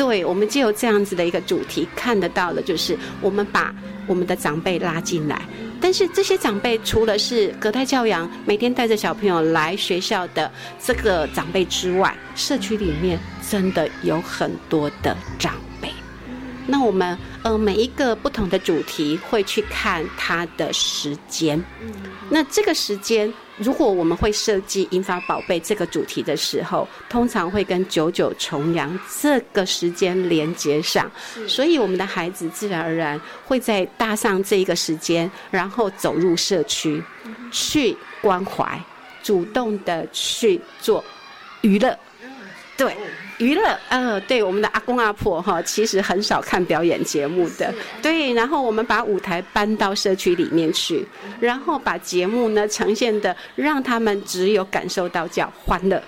[0.00, 3.74] 对，我们就有这样子的一个主题，看得到的，就是我们把
[4.06, 5.42] 我们的长辈拉进来。
[5.78, 10.50] 但是这些长辈除了是隔代教养，每天带着小朋友来学校的
[10.82, 15.90] 这个长辈之外，社区里面真的有很多的长辈。
[16.66, 21.62] 那我们呃每一个不同的主题会去看他的时间。
[22.30, 23.30] 那这个时间。
[23.62, 31.10] 如果我们会设计“银发宝贝”这个主题的时候，通常会跟九九重阳这个时间连接上，
[31.46, 37.02] 所以我们的孩子自然而然会在搭上这一个时间，然后走入社区，
[37.52, 38.82] 去关怀，
[39.22, 41.04] 主动的去做
[41.60, 41.96] 娱乐，
[42.76, 42.96] 对。
[43.40, 47.72] 娱乐，呃，对，我们的阿公阿婆哈，其实很少看表演节目的，
[48.02, 48.34] 对。
[48.34, 51.06] 然后我们把舞台搬到社区里面去，
[51.40, 56.02] 然后把节目呢呈现的，让他们只有感受到叫欢乐，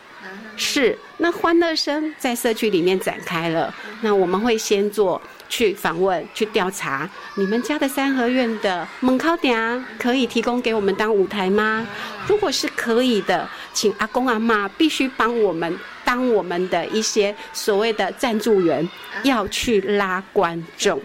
[0.56, 0.96] 是。
[1.16, 11.86] 那欢乐声在社区里面展开了，那我们会先做去访问、去调查，你们家的三合院的门口点可以提供给我们当舞台吗？
[12.26, 15.78] 如果是可以的，请阿公阿妈必须帮我们。
[16.12, 18.86] 当我们的一些所谓的赞助员
[19.22, 21.00] 要去拉观众，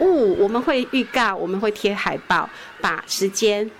[0.00, 3.70] 哦，我们会预告，我们会贴海报，把时间。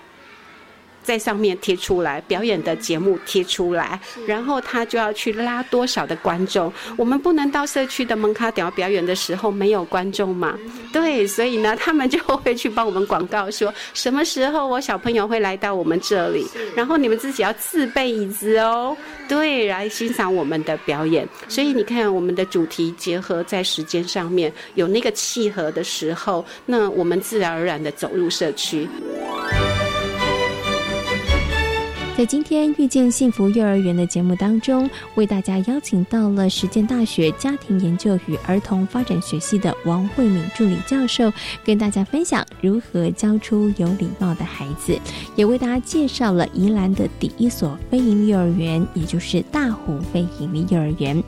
[1.03, 6.71] 在上面贴出来，表演的节目贴出来，然后他就要去拉多少的观众。
[6.97, 10.57] 我们不能到社区的蒙卡屌表演的时候没有观众嘛？
[10.93, 16.45] 对，所以呢，他们就会去帮我们广告，说什么时候我小朋友会来到我们这里，
[16.75, 18.95] 然后你们自己要自备椅子哦，
[19.27, 21.27] 对，来欣赏我们的表演。
[21.47, 28.87] 所以你看，我们的主题结合在时间上面有那个契合的时候，那我们自然而然的走入社区。
[32.21, 41.33] 在今天遇见幸福幼儿园的节目当中，为大家邀请到了实践大学家庭研究与儿童发展学系的王慧敏助理教授，
[41.65, 44.95] 跟大家分享如何教出有礼貌的孩子，
[45.35, 51.23] 也为大家介绍了宜兰的第一所非营利幼儿园，也就是大湖非营利幼儿园。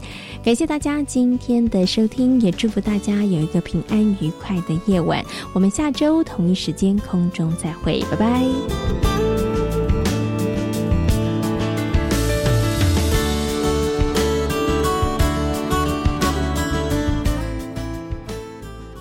[0.45, 5.25] 感谢大家今天的收听，也祝福大家有一个平安愉快的夜晚。
[5.53, 9.52] 我们下周同一时间空中再会，拜拜。